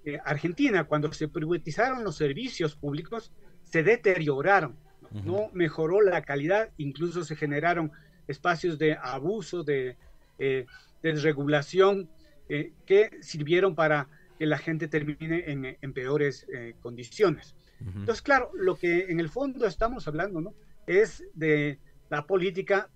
eh, 0.04 0.18
Argentina, 0.24 0.84
cuando 0.84 1.12
se 1.12 1.28
privatizaron 1.28 2.04
los 2.04 2.16
servicios 2.16 2.76
públicos, 2.76 3.32
se 3.64 3.82
deterioraron, 3.82 4.76
no 5.24 5.50
mejoró 5.52 6.00
la 6.00 6.22
calidad, 6.22 6.70
incluso 6.76 7.24
se 7.24 7.34
generaron 7.34 7.90
espacios 8.28 8.78
de 8.78 8.96
abuso, 9.00 9.64
de, 9.64 9.96
eh, 10.38 10.66
desregulación, 11.02 12.08
eh, 12.50 12.72
que 12.84 13.10
sirvieron 13.22 13.74
para 13.74 14.08
que 14.38 14.46
la 14.46 14.58
gente 14.58 14.88
termine 14.88 15.44
en, 15.46 15.92
peores 15.92 16.46
condiciones. 16.80 17.54
Entonces, 17.78 18.22
claro, 18.22 18.50
lo 18.54 18.76
que 18.76 19.10
en 19.10 19.20
el 19.20 19.28
fondo 19.28 19.66
estamos 19.66 20.08
hablando 20.08 20.40
¿no? 20.40 20.54
es 20.86 21.24
de 21.34 21.78
la 22.08 22.26
política 22.26 22.88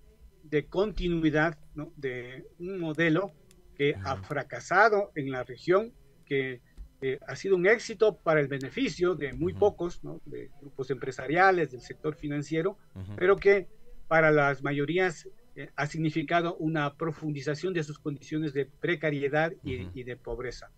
de 0.42 0.66
continuidad 0.66 1.58
de 1.96 2.46
un 2.58 2.78
modelo 2.78 3.32
que 3.76 3.94
ha 4.04 4.16
fracasado 4.22 5.10
en 5.14 5.30
la 5.30 5.42
región, 5.42 5.92
que 6.24 6.60
eh, 7.00 7.18
ha 7.26 7.36
sido 7.36 7.56
un 7.56 7.66
éxito 7.66 8.16
para 8.16 8.40
el 8.40 8.48
beneficio 8.48 9.14
de 9.14 9.32
muy 9.32 9.52
pocos, 9.52 10.00
de 10.24 10.50
grupos 10.60 10.90
empresariales, 10.90 11.70
del 11.70 11.80
sector 11.80 12.14
financiero, 12.14 12.78
pero 13.16 13.36
que 13.36 13.68
para 14.08 14.30
las 14.30 14.62
mayorías 14.62 15.28
eh, 15.56 15.70
ha 15.76 15.86
significado 15.86 16.56
una 16.56 16.94
profundización 16.94 17.74
de 17.74 17.84
sus 17.84 17.98
condiciones 17.98 18.52
de 18.52 18.66
precariedad 18.66 19.52
y 19.62 20.02
de 20.02 20.16
pobreza. 20.16 20.70